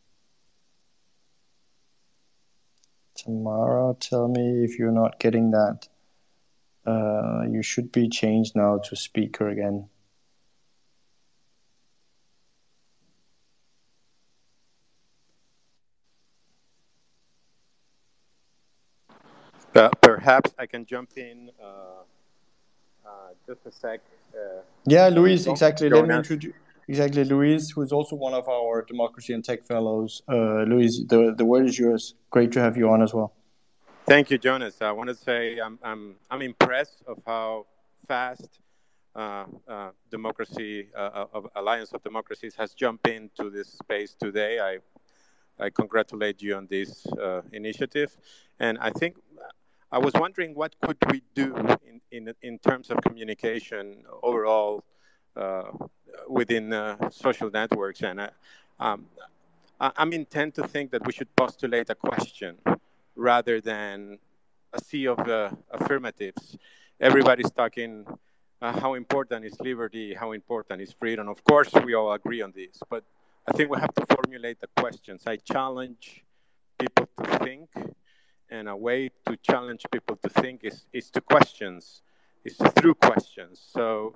Tamara, 3.14 3.94
tell 4.00 4.28
me 4.28 4.64
if 4.64 4.78
you're 4.78 4.92
not 4.92 5.20
getting 5.20 5.50
that. 5.50 5.88
Uh, 6.87 7.42
you 7.50 7.62
should 7.62 7.92
be 7.92 8.09
changed 8.09 8.56
now 8.56 8.78
to 8.78 8.96
speaker 8.96 9.48
again. 9.50 9.88
Perhaps 19.72 20.54
I 20.59 20.66
can 20.66 20.85
jump 20.85 21.11
in 21.16 21.50
uh, 21.62 21.66
uh, 23.04 23.11
just 23.46 23.66
a 23.66 23.72
sec. 23.72 24.00
Uh, 24.35 24.62
yeah, 24.87 25.09
Luis, 25.09 25.46
exactly. 25.46 25.88
Let 25.88 26.06
me 26.06 26.14
introduce 26.16 26.54
exactly, 26.88 27.24
Luis, 27.24 27.70
who 27.70 27.83
is 27.83 27.92
also 27.92 28.16
one 28.16 28.35
of 28.35 28.48
our 28.48 28.83
democracy 28.83 29.33
and 29.33 29.44
tech 29.44 29.64
fellows. 29.64 30.22
Uh, 30.28 30.62
Luis, 30.62 31.02
the 31.09 31.35
the 31.37 31.44
word 31.44 31.66
is 31.66 31.78
yours. 31.78 32.14
Great 32.30 32.52
to 32.52 32.61
have 32.61 32.76
you 32.76 32.88
on 32.90 33.02
as 33.02 33.14
well. 33.14 33.33
Thank 34.06 34.30
you, 34.30 34.38
Jonas. 34.38 34.83
I 34.83 34.92
want 34.92 35.09
to 35.09 35.14
say 35.14 35.59
I'm 35.59 35.78
I'm 35.83 36.16
I'm 36.30 36.42
impressed 36.42 37.02
of 37.06 37.18
how 37.26 37.66
fast 38.09 38.61
uh, 39.14 39.44
uh, 39.68 39.90
democracy 40.11 40.88
uh, 40.96 41.26
of 41.33 41.46
Alliance 41.54 41.92
of 41.92 42.02
Democracies 42.02 42.54
has 42.56 42.74
jumped 42.74 43.06
into 43.06 43.50
this 43.50 43.68
space 43.68 44.14
today. 44.14 44.59
I 44.61 44.78
I 45.64 45.70
congratulate 45.70 46.42
you 46.42 46.56
on 46.56 46.66
this 46.70 47.06
uh, 47.06 47.42
initiative, 47.52 48.16
and 48.59 48.78
I 48.78 48.90
think 48.90 49.16
I 49.92 49.98
was 49.98 50.14
wondering 50.14 50.55
what 50.55 50.74
could 50.81 50.98
we 51.11 51.22
do 51.35 51.57
in 51.57 52.00
in 52.11 52.35
in 52.42 52.59
terms 52.59 52.90
of 52.90 53.00
communication 53.03 54.05
overall 54.22 54.85
uh, 55.37 55.70
within 56.29 56.72
uh, 56.72 57.11
social 57.11 57.50
networks. 57.50 58.03
And 58.03 58.20
uh, 58.20 58.31
um, 58.79 59.07
I'm 59.81 60.12
intent 60.12 60.55
to 60.57 60.66
think 60.66 60.90
that 60.90 61.07
we 61.07 61.12
should 61.12 61.35
postulate 61.37 61.88
a 61.90 61.94
question 61.94 62.59
rather 63.16 63.61
than 63.61 64.18
a 64.72 64.81
sea 64.81 65.07
of 65.07 65.18
affirmatives. 65.72 66.57
Everybody's 67.00 67.50
talking 67.50 68.07
uh, 68.61 68.79
how 68.79 68.94
important 68.94 69.44
is 69.44 69.59
liberty, 69.61 70.14
how 70.14 70.33
important 70.33 70.83
is 70.83 70.92
freedom. 70.92 71.29
Of 71.29 71.42
course, 71.44 71.72
we 71.85 71.94
all 71.94 72.12
agree 72.12 72.42
on 72.42 72.53
this, 72.55 72.83
but 72.90 73.05
I 73.48 73.53
think 73.53 73.70
we 73.70 73.79
have 73.81 73.94
to 73.94 74.05
formulate 74.14 74.61
the 74.61 74.68
questions. 74.76 75.22
I 75.26 75.37
challenge 75.37 76.24
people 76.79 77.09
to 77.22 77.38
think, 77.38 77.70
and 78.50 78.68
a 78.68 78.76
way 78.76 79.10
to 79.26 79.36
challenge 79.36 79.86
people 79.92 80.16
to 80.16 80.28
think 80.28 80.64
is, 80.64 80.86
is 80.92 81.10
to 81.10 81.20
questions, 81.20 82.02
is 82.44 82.56
through 82.76 82.94
questions. 82.94 83.60
So 83.72 84.14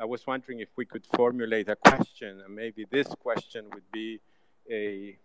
I 0.00 0.04
was 0.04 0.26
wondering 0.26 0.60
if 0.60 0.68
we 0.76 0.84
could 0.84 1.06
formulate 1.06 1.68
a 1.68 1.76
question, 1.76 2.40
and 2.44 2.54
maybe 2.54 2.86
this 2.90 3.08
question 3.22 3.66
would 3.72 3.90
be 3.92 4.20
a 4.70 5.16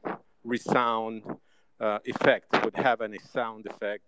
resound 0.43 1.23
uh, 1.79 1.99
effect, 2.05 2.47
would 2.63 2.75
have 2.75 3.01
any 3.01 3.19
sound 3.19 3.65
effect, 3.65 4.03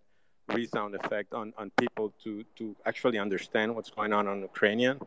resound 0.49 0.95
effect 0.95 1.34
on, 1.34 1.53
on 1.58 1.71
people 1.77 2.13
to, 2.23 2.43
to 2.55 2.75
actually 2.86 3.17
understand 3.17 3.75
what's 3.75 3.89
going 3.89 4.13
on 4.13 4.27
on 4.27 4.41
Ukrainian. 4.41 4.99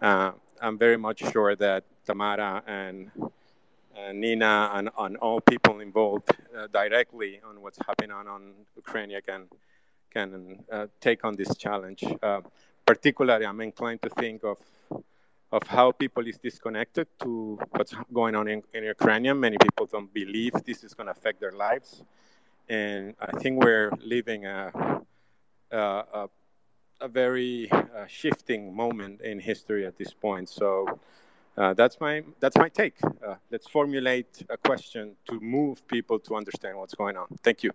Uh, 0.00 0.32
I'm 0.60 0.78
very 0.78 0.96
much 0.96 1.20
sure 1.32 1.56
that 1.56 1.84
Tamara 2.06 2.62
and 2.66 3.10
Nina 4.12 4.70
and, 4.74 5.16
all 5.18 5.40
people 5.40 5.80
involved 5.80 6.30
uh, 6.56 6.66
directly 6.68 7.40
on 7.48 7.60
what's 7.62 7.78
happening 7.86 8.10
on, 8.10 8.26
on 8.26 8.52
Ukraine 8.76 9.10
can, 9.26 9.48
can 10.10 10.64
uh, 10.70 10.86
take 11.00 11.24
on 11.24 11.36
this 11.36 11.56
challenge. 11.56 12.04
Uh, 12.22 12.40
particularly, 12.84 13.46
I'm 13.46 13.60
inclined 13.60 14.02
to 14.02 14.10
think 14.10 14.44
of 14.44 14.58
of 15.52 15.62
how 15.68 15.92
people 15.92 16.26
is 16.26 16.36
disconnected 16.38 17.06
to 17.20 17.56
what's 17.70 17.94
going 18.12 18.34
on 18.34 18.48
in, 18.48 18.60
in 18.72 18.82
Ukraine. 18.82 19.22
Many 19.38 19.56
people 19.56 19.86
don't 19.86 20.12
believe 20.12 20.52
this 20.66 20.82
is 20.82 20.94
going 20.94 21.06
to 21.06 21.12
affect 21.12 21.38
their 21.38 21.52
lives, 21.52 22.02
and 22.68 23.14
I 23.20 23.30
think 23.38 23.62
we're 23.62 23.92
living 24.04 24.46
a 24.46 24.72
a, 25.70 25.78
a, 25.78 26.28
a 27.02 27.08
very 27.08 27.70
uh, 27.70 28.06
shifting 28.08 28.74
moment 28.74 29.20
in 29.20 29.38
history 29.38 29.86
at 29.86 29.96
this 29.96 30.12
point. 30.12 30.48
So. 30.48 30.98
Uh, 31.56 31.72
that's 31.72 32.00
my 32.00 32.22
that's 32.40 32.56
my 32.56 32.68
take. 32.68 32.96
Uh, 33.04 33.36
let's 33.50 33.68
formulate 33.68 34.42
a 34.50 34.56
question 34.56 35.14
to 35.28 35.38
move 35.40 35.86
people 35.86 36.18
to 36.18 36.34
understand 36.34 36.76
what's 36.76 36.94
going 36.94 37.16
on. 37.16 37.26
Thank 37.42 37.62
you. 37.62 37.70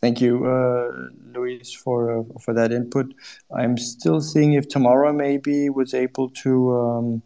Thank 0.00 0.20
you, 0.20 0.46
uh, 0.46 1.08
Luis, 1.32 1.72
for 1.72 2.20
uh, 2.20 2.22
for 2.40 2.54
that 2.54 2.72
input. 2.72 3.12
I'm 3.54 3.76
still 3.76 4.20
seeing 4.20 4.54
if 4.54 4.68
Tamara 4.68 5.12
maybe 5.12 5.68
was 5.68 5.92
able 5.92 6.30
to 6.44 6.52
um, 6.76 7.22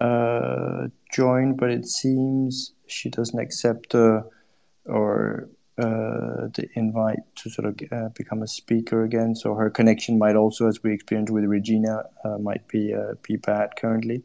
uh, 0.00 0.88
join, 1.12 1.56
but 1.56 1.70
it 1.70 1.86
seems 1.86 2.72
she 2.86 3.08
doesn't 3.08 3.38
accept 3.38 3.94
or 3.94 5.48
uh, 5.78 6.48
the 6.54 6.68
invite 6.74 7.20
to 7.36 7.50
sort 7.50 7.66
of 7.66 7.78
uh, 7.90 8.08
become 8.14 8.42
a 8.42 8.46
speaker 8.46 9.02
again. 9.04 9.34
So 9.34 9.54
her 9.54 9.70
connection 9.70 10.18
might 10.18 10.36
also, 10.36 10.68
as 10.68 10.82
we 10.82 10.92
experienced 10.92 11.32
with 11.32 11.44
Regina, 11.44 12.04
might 12.40 12.68
be 12.68 12.94
be 13.22 13.36
bad 13.36 13.70
currently. 13.76 14.22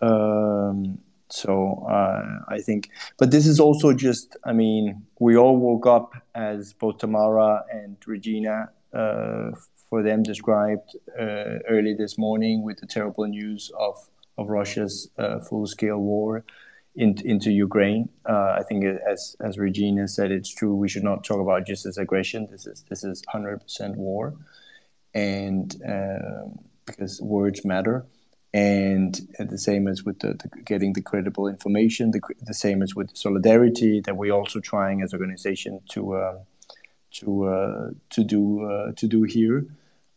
Um, 0.00 0.98
so 1.28 1.86
uh, 1.90 2.22
I 2.48 2.60
think, 2.60 2.90
but 3.18 3.30
this 3.30 3.46
is 3.46 3.58
also 3.58 3.92
just, 3.92 4.36
I 4.44 4.52
mean, 4.52 5.02
we 5.18 5.36
all 5.36 5.56
woke 5.56 5.86
up 5.86 6.14
as 6.34 6.72
both 6.72 6.98
Tamara 6.98 7.64
and 7.72 7.96
Regina, 8.06 8.70
uh, 8.92 9.50
for 9.88 10.02
them 10.02 10.22
described 10.22 10.96
uh, 11.18 11.58
early 11.68 11.94
this 11.94 12.16
morning 12.16 12.62
with 12.62 12.78
the 12.78 12.86
terrible 12.86 13.26
news 13.26 13.70
of, 13.78 13.96
of 14.38 14.48
Russia's 14.48 15.10
uh, 15.18 15.40
full 15.40 15.66
scale 15.66 15.98
war 15.98 16.44
in, 16.96 17.16
into 17.24 17.50
Ukraine. 17.50 18.08
Uh, 18.28 18.56
I 18.58 18.62
think, 18.68 18.84
as, 18.84 19.36
as 19.40 19.58
Regina 19.58 20.08
said, 20.08 20.30
it's 20.30 20.52
true. 20.52 20.74
We 20.74 20.88
should 20.88 21.04
not 21.04 21.24
talk 21.24 21.40
about 21.40 21.66
just 21.66 21.86
as 21.86 21.98
aggression. 21.98 22.48
This 22.50 22.66
is, 22.66 22.84
this 22.88 23.04
is 23.04 23.22
100% 23.32 23.96
war. 23.96 24.34
And 25.14 25.74
um, 25.86 26.58
because 26.86 27.20
words 27.20 27.64
matter 27.64 28.06
and 28.54 29.20
the 29.38 29.58
same 29.58 29.86
as 29.86 30.04
with 30.04 30.20
the, 30.20 30.28
the, 30.28 30.62
getting 30.62 30.92
the 30.94 31.02
credible 31.02 31.46
information 31.46 32.12
the, 32.12 32.20
the 32.40 32.54
same 32.54 32.80
as 32.80 32.94
with 32.94 33.14
solidarity 33.14 34.00
that 34.00 34.16
we're 34.16 34.32
also 34.32 34.60
trying 34.60 35.02
as 35.02 35.12
organization 35.12 35.80
to 35.90 36.14
uh, 36.14 36.38
to 37.10 37.44
uh, 37.44 37.90
to 38.08 38.24
do 38.24 38.64
uh, 38.64 38.92
to 38.92 39.06
do 39.06 39.24
here 39.24 39.66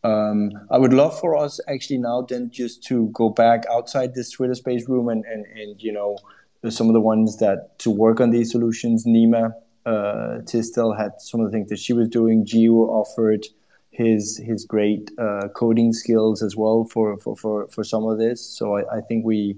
um, 0.03 0.51
I 0.71 0.77
would 0.77 0.93
love 0.93 1.19
for 1.19 1.36
us 1.36 1.59
actually 1.67 1.97
now 1.97 2.21
then 2.21 2.49
just 2.49 2.84
to 2.84 3.07
go 3.07 3.30
back 3.30 3.65
outside 3.69 4.13
this 4.13 4.32
Twitter 4.32 4.55
space 4.55 4.88
room 4.88 5.09
and 5.09 5.25
and, 5.25 5.45
and 5.45 5.82
you 5.82 5.91
know 5.91 6.17
some 6.68 6.88
of 6.88 6.93
the 6.93 6.99
ones 6.99 7.38
that 7.38 7.80
to 7.80 7.89
work 7.89 8.20
on 8.20 8.32
these 8.32 8.51
solutions. 8.51 9.05
Nima 9.05 9.51
uh, 9.86 10.39
Tistel 10.43 10.97
had 10.97 11.12
some 11.20 11.39
of 11.39 11.47
the 11.47 11.51
things 11.51 11.70
that 11.70 11.80
she 11.80 11.93
was 11.93 12.10
doing. 12.10 12.45
Gio 12.45 12.88
offered 12.89 13.45
his 13.91 14.38
his 14.45 14.66
great 14.66 15.12
uh, 15.18 15.47
coding 15.55 15.93
skills 15.93 16.43
as 16.43 16.55
well 16.55 16.86
for 16.86 17.18
for, 17.18 17.36
for, 17.36 17.68
for 17.70 17.84
some 17.84 18.03
of 18.05 18.18
this. 18.18 18.41
So 18.41 18.78
I, 18.78 18.97
I 18.97 19.01
think 19.01 19.26
we 19.26 19.57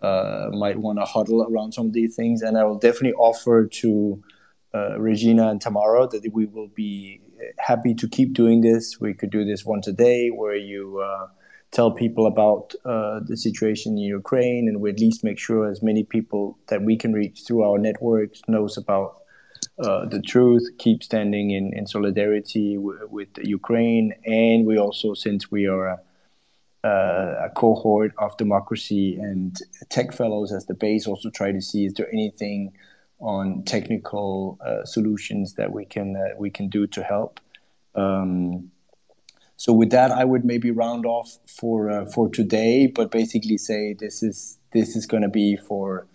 uh, 0.00 0.48
might 0.52 0.78
want 0.78 0.98
to 0.98 1.04
huddle 1.04 1.42
around 1.42 1.72
some 1.72 1.86
of 1.86 1.92
these 1.92 2.14
things, 2.14 2.42
and 2.42 2.56
I 2.56 2.64
will 2.64 2.78
definitely 2.78 3.14
offer 3.14 3.66
to 3.66 4.22
uh, 4.74 4.98
Regina 4.98 5.48
and 5.48 5.60
Tamara 5.60 6.06
that 6.08 6.30
we 6.32 6.46
will 6.46 6.68
be 6.68 7.20
happy 7.58 7.94
to 7.94 8.08
keep 8.08 8.32
doing 8.32 8.60
this. 8.60 9.00
We 9.00 9.14
could 9.14 9.30
do 9.30 9.44
this 9.44 9.64
once 9.64 9.86
a 9.88 9.92
day, 9.92 10.28
where 10.28 10.56
you 10.56 11.00
uh, 11.00 11.26
tell 11.70 11.90
people 11.90 12.26
about 12.26 12.74
uh, 12.84 13.20
the 13.24 13.36
situation 13.36 13.92
in 13.92 13.98
Ukraine, 13.98 14.68
and 14.68 14.80
we 14.80 14.90
at 14.90 15.00
least 15.00 15.22
make 15.22 15.38
sure 15.38 15.70
as 15.70 15.82
many 15.82 16.02
people 16.02 16.58
that 16.68 16.82
we 16.82 16.96
can 16.96 17.12
reach 17.12 17.42
through 17.46 17.62
our 17.62 17.78
networks 17.78 18.40
knows 18.48 18.76
about 18.76 19.18
uh, 19.78 20.06
the 20.06 20.20
truth, 20.20 20.66
keep 20.78 21.02
standing 21.02 21.50
in, 21.50 21.72
in 21.72 21.86
solidarity 21.86 22.74
w- 22.74 23.06
with 23.10 23.28
Ukraine, 23.42 24.12
and 24.24 24.66
we 24.66 24.78
also, 24.78 25.14
since 25.14 25.50
we 25.50 25.66
are 25.66 25.86
a, 25.88 26.88
a, 27.46 27.50
cohort 27.54 28.12
of 28.18 28.36
democracy 28.38 29.16
and 29.16 29.56
tech 29.88 30.12
fellows 30.12 30.52
as 30.52 30.66
the 30.66 30.74
base, 30.74 31.06
also 31.06 31.30
try 31.30 31.52
to 31.52 31.60
see 31.60 31.84
is 31.84 31.94
there 31.94 32.12
anything 32.12 32.72
on 33.20 33.62
technical 33.64 34.58
uh, 34.64 34.84
solutions 34.84 35.54
that 35.54 35.72
we 35.72 35.84
can 35.84 36.16
uh, 36.16 36.34
we 36.38 36.50
can 36.50 36.68
do 36.68 36.86
to 36.86 37.02
help. 37.02 37.40
Um, 37.94 38.70
so 39.58 39.72
with 39.72 39.90
that, 39.90 40.12
I 40.12 40.24
would 40.24 40.44
maybe 40.44 40.70
round 40.70 41.04
off 41.04 41.36
for 41.46 41.90
uh, 41.90 42.06
for 42.06 42.28
today, 42.28 42.86
but 42.86 43.10
basically 43.10 43.58
say 43.58 43.92
this 43.92 44.22
is 44.22 44.56
this 44.72 44.94
is 44.94 45.04
going 45.04 45.24
to 45.24 45.28
be 45.28 45.56
for 45.56 46.06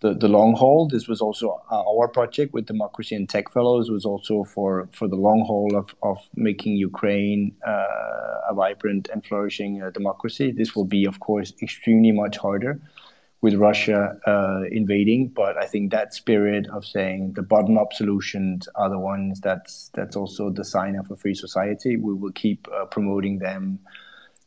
the, 0.00 0.14
the 0.14 0.28
long 0.28 0.54
haul. 0.54 0.86
This 0.86 1.08
was 1.08 1.20
also 1.20 1.60
our 1.70 2.06
project 2.06 2.52
with 2.52 2.66
Democracy 2.66 3.16
and 3.16 3.28
Tech 3.28 3.50
Fellows 3.50 3.90
was 3.90 4.04
also 4.04 4.44
for, 4.44 4.88
for 4.92 5.08
the 5.08 5.16
long 5.16 5.44
haul 5.46 5.74
of, 5.74 5.94
of 6.02 6.18
making 6.36 6.76
Ukraine 6.76 7.56
uh, 7.66 8.50
a 8.50 8.54
vibrant 8.54 9.08
and 9.12 9.24
flourishing 9.26 9.82
uh, 9.82 9.90
democracy. 9.90 10.52
This 10.52 10.76
will 10.76 10.84
be, 10.84 11.06
of 11.06 11.18
course, 11.20 11.52
extremely 11.62 12.12
much 12.12 12.36
harder 12.36 12.80
with 13.46 13.54
Russia 13.54 14.18
uh, 14.26 14.62
invading. 14.72 15.28
But 15.28 15.56
I 15.56 15.66
think 15.66 15.92
that 15.92 16.12
spirit 16.12 16.66
of 16.76 16.84
saying 16.84 17.34
the 17.34 17.42
bottom 17.42 17.78
up 17.78 17.92
solutions 17.92 18.68
are 18.74 18.90
the 18.90 18.98
ones 18.98 19.40
that's 19.40 19.74
that's 19.94 20.16
also 20.16 20.50
the 20.50 20.64
sign 20.64 20.96
of 20.96 21.08
a 21.12 21.16
free 21.22 21.36
society. 21.46 21.92
We 21.96 22.14
will 22.20 22.32
keep 22.32 22.66
uh, 22.66 22.86
promoting 22.86 23.38
them 23.38 23.78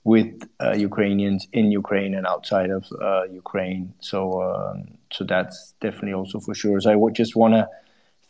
with 0.04 0.32
uh, 0.60 0.74
Ukrainians 0.90 1.48
in 1.54 1.72
Ukraine 1.72 2.14
and 2.14 2.26
outside 2.28 2.72
of 2.72 2.84
uh, 3.02 3.24
Ukraine. 3.44 3.94
So, 4.12 4.20
um, 4.50 4.78
so 5.16 5.24
that's 5.24 5.58
definitely 5.80 6.16
also 6.22 6.38
for 6.42 6.54
sure. 6.54 6.78
So 6.82 6.92
I 6.92 6.98
would 7.02 7.16
just 7.24 7.34
want 7.42 7.54
to 7.60 7.70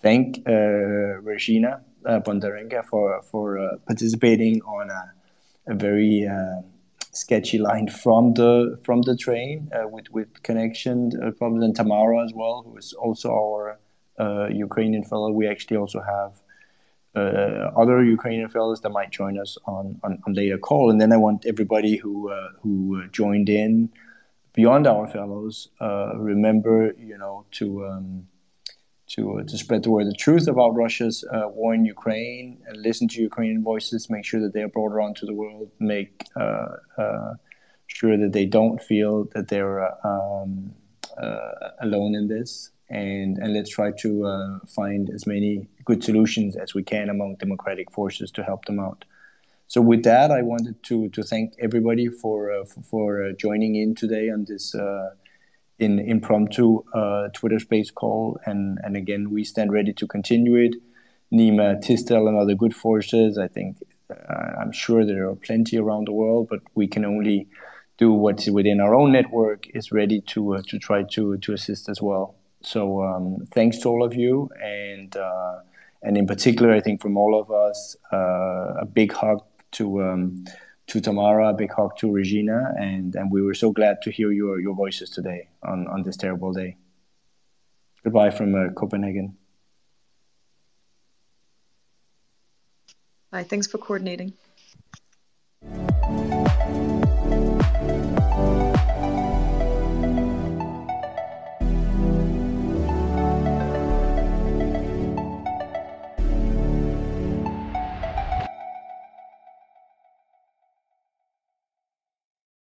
thank 0.03 0.25
uh, 0.47 1.13
Regina 1.29 1.81
uh, 2.05 2.19
Bondarenka 2.25 2.85
for 2.91 3.23
for 3.31 3.45
participating 3.87 4.55
on 4.77 4.85
a, 4.99 5.03
a 5.73 5.75
very 5.87 6.15
sketchy 7.23 7.59
line 7.69 7.87
from 8.03 8.33
the 8.39 8.51
from 8.85 8.99
the 9.07 9.15
train 9.25 9.69
uh, 9.75 9.87
with 9.95 10.07
with 10.17 10.29
connection 10.49 10.97
and 11.65 11.75
Tamara 11.75 12.23
as 12.27 12.33
well, 12.33 12.57
who 12.65 12.77
is 12.77 12.93
also 12.93 13.27
our 13.43 13.79
Ukrainian 14.67 15.03
fellow. 15.03 15.29
We 15.31 15.45
actually 15.53 15.77
also 15.83 16.01
have 16.15 16.31
uh, 17.15 17.71
other 17.81 18.03
Ukrainian 18.03 18.49
fellows 18.49 18.81
that 18.81 18.91
might 18.99 19.11
join 19.11 19.39
us 19.39 19.57
on, 19.65 19.99
on, 20.03 20.21
on 20.25 20.33
later 20.33 20.57
call. 20.57 20.89
And 20.91 21.01
then 21.01 21.11
I 21.11 21.17
want 21.17 21.45
everybody 21.45 21.97
who 21.97 22.31
uh, 22.31 22.49
who 22.61 23.07
joined 23.21 23.49
in 23.49 23.89
beyond 24.53 24.87
our 24.87 25.07
fellows 25.07 25.69
uh, 25.81 26.11
remember, 26.15 26.93
you 26.97 27.17
know, 27.17 27.45
to 27.51 27.65
um, 27.87 28.27
to 29.09 29.39
uh, 29.39 29.43
to 29.43 29.57
spread 29.57 29.83
the 29.83 29.91
word, 29.91 30.07
the 30.07 30.13
truth 30.13 30.47
about 30.47 30.75
Russia's 30.75 31.23
uh, 31.31 31.47
war 31.49 31.73
in 31.73 31.85
Ukraine, 31.85 32.57
and 32.67 32.77
listen 32.77 33.07
to 33.09 33.21
Ukrainian 33.21 33.63
voices. 33.63 34.09
Make 34.09 34.25
sure 34.25 34.41
that 34.41 34.53
they 34.53 34.61
are 34.61 34.67
brought 34.67 34.91
around 34.91 35.15
to 35.17 35.25
the 35.25 35.33
world. 35.33 35.69
Make 35.79 36.25
uh, 36.35 37.33
sure 37.87 38.17
that 38.17 38.33
they 38.33 38.45
don't 38.45 38.81
feel 38.81 39.25
that 39.33 39.47
they're 39.47 39.81
um, 40.05 40.73
alone 41.81 42.15
in 42.15 42.27
this 42.27 42.71
and 42.89 43.37
and 43.37 43.53
let's 43.53 43.69
try 43.69 43.91
to 43.91 44.59
find 44.67 45.09
as 45.09 45.27
many 45.27 45.67
good 45.85 46.03
solutions 46.03 46.55
as 46.55 46.73
we 46.73 46.83
can 46.83 47.09
among 47.09 47.35
democratic 47.35 47.91
forces 47.91 48.31
to 48.31 48.43
help 48.43 48.65
them 48.65 48.79
out. 48.79 49.05
So 49.69 49.81
with 49.81 50.03
that, 50.03 50.31
I 50.31 50.41
wanted 50.41 50.81
to 50.89 51.09
to 51.09 51.21
thank 51.21 51.53
everybody 51.59 52.07
for 52.07 52.51
uh, 52.51 52.65
for, 52.65 52.81
for 52.81 53.23
uh, 53.23 53.31
joining 53.33 53.75
in 53.75 53.93
today 53.93 54.31
on 54.31 54.45
this 54.45 54.73
uh, 54.73 55.11
in 55.79 55.99
impromptu 55.99 56.83
uh, 56.93 57.29
Twitter 57.33 57.59
Space 57.59 57.91
call, 57.91 58.39
and 58.45 58.79
and 58.83 58.95
again 58.95 59.31
we 59.31 59.43
stand 59.43 59.71
ready 59.71 59.93
to 59.93 60.07
continue 60.07 60.55
it. 60.55 60.75
Nima, 61.31 61.79
Tistel, 61.81 62.27
and 62.27 62.37
other 62.37 62.55
good 62.55 62.75
forces. 62.75 63.37
I 63.37 63.47
think 63.47 63.77
uh, 64.09 64.61
I'm 64.61 64.71
sure 64.71 65.05
there 65.05 65.29
are 65.29 65.35
plenty 65.35 65.77
around 65.77 66.07
the 66.07 66.11
world, 66.11 66.47
but 66.49 66.61
we 66.75 66.87
can 66.87 67.05
only 67.05 67.47
do 67.97 68.11
what's 68.11 68.49
within 68.49 68.79
our 68.79 68.95
own 68.95 69.11
network 69.11 69.67
is 69.75 69.91
ready 69.91 70.21
to 70.21 70.57
to 70.67 70.79
try 70.79 71.03
to 71.03 71.37
to 71.37 71.53
assist 71.53 71.89
as 71.89 72.01
well. 72.01 72.35
So 72.61 73.03
um, 73.03 73.47
thanks 73.53 73.77
to 73.79 73.89
all 73.89 74.03
of 74.03 74.13
you, 74.13 74.49
and 74.61 75.15
uh, 75.15 75.59
and 76.01 76.17
in 76.17 76.27
particular, 76.27 76.73
I 76.73 76.81
think 76.81 77.01
from 77.01 77.17
all 77.17 77.39
of 77.39 77.51
us, 77.51 77.95
uh, 78.11 78.81
a 78.81 78.85
big 78.85 79.13
hug 79.13 79.43
to 79.71 80.03
um, 80.03 80.45
to 80.89 80.99
Tamara, 80.99 81.53
Big 81.53 81.71
Hawk 81.71 81.97
to 81.99 82.11
Regina, 82.11 82.73
and, 82.77 83.15
and 83.15 83.31
we 83.31 83.41
were 83.41 83.53
so 83.53 83.71
glad 83.71 84.01
to 84.01 84.11
hear 84.11 84.31
your, 84.31 84.59
your 84.59 84.75
voices 84.75 85.09
today 85.09 85.47
on, 85.63 85.87
on 85.87 86.03
this 86.03 86.17
terrible 86.17 86.51
day. 86.51 86.77
Goodbye 88.03 88.31
from 88.31 88.55
uh, 88.55 88.69
Copenhagen. 88.73 89.37
Hi, 93.31 93.43
thanks 93.43 93.67
for 93.67 93.77
coordinating. 93.77 94.33